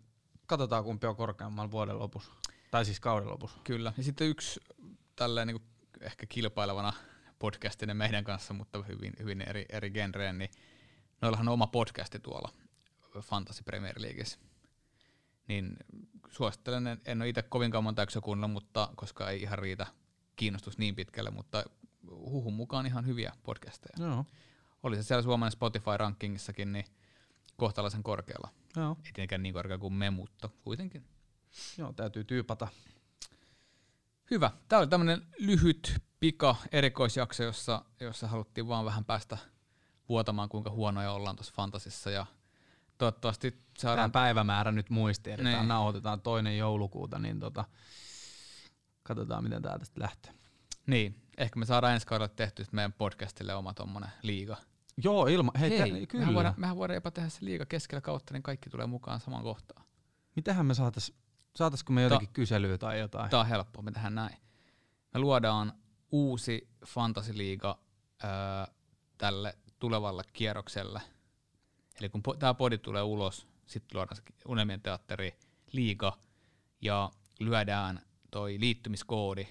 katsotaan 0.45 0.83
kumpi 0.83 1.07
on 1.07 1.15
korkeammalla 1.15 1.71
vuoden 1.71 1.99
lopussa. 1.99 2.31
Tai 2.71 2.85
siis 2.85 2.99
kauden 2.99 3.29
lopussa. 3.29 3.57
Kyllä. 3.63 3.93
Ja 3.97 4.03
sitten 4.03 4.27
yksi 4.27 4.59
tälleen 5.15 5.47
niin 5.47 5.61
ehkä 6.01 6.25
kilpailevana 6.25 6.93
podcastinen 7.39 7.97
meidän 7.97 8.23
kanssa, 8.23 8.53
mutta 8.53 8.83
hyvin, 8.83 9.13
hyvin 9.19 9.41
eri, 9.41 9.65
eri 9.69 9.89
genreen, 9.91 10.37
niin 10.37 10.51
noillahan 11.21 11.47
on 11.47 11.53
oma 11.53 11.67
podcasti 11.67 12.19
tuolla 12.19 12.49
Fantasy 13.21 13.63
Premier 13.63 13.95
Leagueissa. 13.97 14.39
Niin 15.47 15.77
suosittelen, 16.29 16.87
en, 16.87 17.01
en 17.05 17.21
ole 17.21 17.29
itse 17.29 17.41
kovinkaan 17.41 17.83
monta 17.83 18.01
jaksoa 18.01 18.47
mutta 18.47 18.89
koska 18.95 19.29
ei 19.29 19.41
ihan 19.41 19.59
riitä 19.59 19.87
kiinnostus 20.35 20.77
niin 20.77 20.95
pitkälle, 20.95 21.31
mutta 21.31 21.63
huhun 22.09 22.53
mukaan 22.53 22.85
ihan 22.85 23.05
hyviä 23.05 23.33
podcasteja. 23.43 24.07
Joo. 24.07 24.25
Oli 24.83 24.95
se 24.95 25.03
siellä 25.03 25.21
Suomen 25.21 25.51
Spotify-rankingissakin, 25.51 26.73
niin 26.73 26.85
kohtalaisen 27.57 28.03
korkealla. 28.03 28.49
Joo. 28.75 28.97
Ei 29.05 29.11
tietenkään 29.13 29.43
niin 29.43 29.53
korkea 29.53 29.77
kuin 29.77 29.93
me, 29.93 30.09
mutta 30.09 30.49
kuitenkin. 30.63 31.05
Joo, 31.77 31.93
täytyy 31.93 32.23
tyypata. 32.23 32.67
Hyvä. 34.31 34.51
Tämä 34.67 34.79
oli 34.79 34.87
tämmöinen 34.87 35.27
lyhyt 35.39 36.01
pika 36.19 36.55
erikoisjakso, 36.71 37.43
jossa, 37.43 37.85
jossa 37.99 38.27
haluttiin 38.27 38.67
vaan 38.67 38.85
vähän 38.85 39.05
päästä 39.05 39.37
vuotamaan, 40.09 40.49
kuinka 40.49 40.69
huonoja 40.69 41.11
ollaan 41.11 41.35
tuossa 41.35 41.53
fantasissa. 41.55 42.11
Ja 42.11 42.25
toivottavasti 42.99 43.65
saadaan... 43.77 44.11
Tämä 44.11 44.23
päivämäärä 44.23 44.71
nyt 44.71 44.89
muisti, 44.89 45.31
eli 45.31 45.43
niin. 45.43 45.67
nauhoitetaan 45.67 46.21
toinen 46.21 46.57
joulukuuta, 46.57 47.19
niin 47.19 47.39
tota, 47.39 47.65
katsotaan, 49.03 49.43
miten 49.43 49.61
tämä 49.61 49.79
tästä 49.79 50.01
lähtee. 50.01 50.33
Niin, 50.85 51.21
ehkä 51.37 51.59
me 51.59 51.65
saadaan 51.65 51.93
ensi 51.93 52.07
kaudella 52.07 52.33
tehty 52.35 52.65
meidän 52.71 52.93
podcastille 52.93 53.55
oma 53.55 53.73
tuommoinen 53.73 54.09
liiga. 54.21 54.57
Joo, 55.03 55.27
ilma, 55.27 55.51
hei, 55.59 55.79
hei 55.79 56.07
kyllä. 56.07 56.21
Mehän 56.21 56.35
voidaan, 56.35 56.53
mehän 56.57 56.77
voidaan 56.77 56.95
jopa 56.95 57.11
tehdä 57.11 57.29
se 57.29 57.45
liiga 57.45 57.65
keskellä 57.65 58.01
kautta, 58.01 58.33
niin 58.33 58.43
kaikki 58.43 58.69
tulee 58.69 58.85
mukaan 58.85 59.19
saman 59.19 59.43
kohtaan. 59.43 59.85
Mitähän 60.35 60.65
me 60.65 60.73
saatais 60.73 61.13
Saataisiko 61.55 61.93
me 61.93 62.01
jotenkin 62.01 62.27
Ta- 62.27 62.33
kyselyä 62.33 62.77
tai 62.77 62.99
jotain? 62.99 63.29
Tämä 63.29 63.41
on 63.41 63.47
helppo, 63.47 63.81
me 63.81 63.91
tehdään 63.91 64.15
näin. 64.15 64.37
Me 65.13 65.19
luodaan 65.19 65.73
uusi 66.11 66.69
fantasiliiga 66.85 67.79
öö, 68.23 68.29
tälle 69.17 69.57
tulevalle 69.79 70.23
kierrokselle. 70.33 71.01
Eli 71.99 72.09
kun 72.09 72.23
tämä 72.39 72.53
podi 72.53 72.77
tulee 72.77 73.01
ulos, 73.01 73.47
sitten 73.67 73.97
luodaan 73.97 74.15
se 74.15 74.23
Unelmien 74.45 74.81
teatteri 74.81 75.35
liiga 75.71 76.17
ja 76.81 77.11
lyödään 77.39 78.01
toi 78.31 78.59
liittymiskoodi 78.59 79.47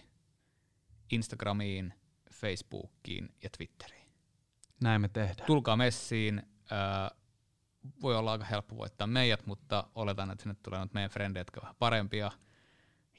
Instagramiin, 1.12 1.94
Facebookiin 2.32 3.34
ja 3.42 3.50
Twitteriin. 3.56 4.08
Näin 4.80 5.00
me 5.00 5.08
tehdään. 5.08 5.46
Tulkaa 5.46 5.76
messiin. 5.76 6.42
Öö, 6.72 7.18
voi 8.02 8.16
olla 8.16 8.32
aika 8.32 8.44
helppo 8.44 8.76
voittaa 8.76 9.06
meidät, 9.06 9.46
mutta 9.46 9.84
oletan, 9.94 10.30
että 10.30 10.42
sinne 10.42 10.56
tulee 10.62 10.86
meidän 10.92 11.10
frendejä, 11.10 11.40
jotka 11.40 11.60
ovat 11.62 11.78
parempia. 11.78 12.30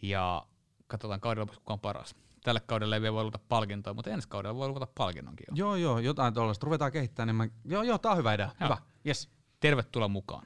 Ja 0.02 0.48
katsotaan 0.88 1.22
kaudella 1.22 1.42
lopussa, 1.42 1.60
kuka 1.60 1.74
on 1.74 1.80
paras. 1.80 2.16
Tälle 2.44 2.60
kaudelle 2.60 2.96
ei 2.96 3.02
vielä 3.02 3.14
voi 3.14 3.24
luvata 3.24 3.40
palkintoa, 3.50 3.94
mutta 3.94 4.10
ensi 4.10 4.28
kaudella 4.28 4.56
voi 4.56 4.68
luvata 4.68 4.88
palkinnonkin 4.98 5.46
jo. 5.50 5.56
Joo, 5.56 5.76
joo, 5.76 6.00
jotain 6.00 6.34
tuollaista. 6.34 6.66
Ruvetaan 6.66 6.92
kehittämään, 6.92 7.28
niin 7.28 7.36
mä... 7.36 7.48
Joo, 7.66 7.84
joo, 7.84 7.98
tää 7.98 8.12
on 8.12 8.18
hyvä 8.18 8.34
idea. 8.34 8.50
Joo. 8.60 8.70
Hyvä, 8.70 8.78
yes. 9.08 9.30
Tervetuloa 9.60 10.08
mukaan. 10.08 10.46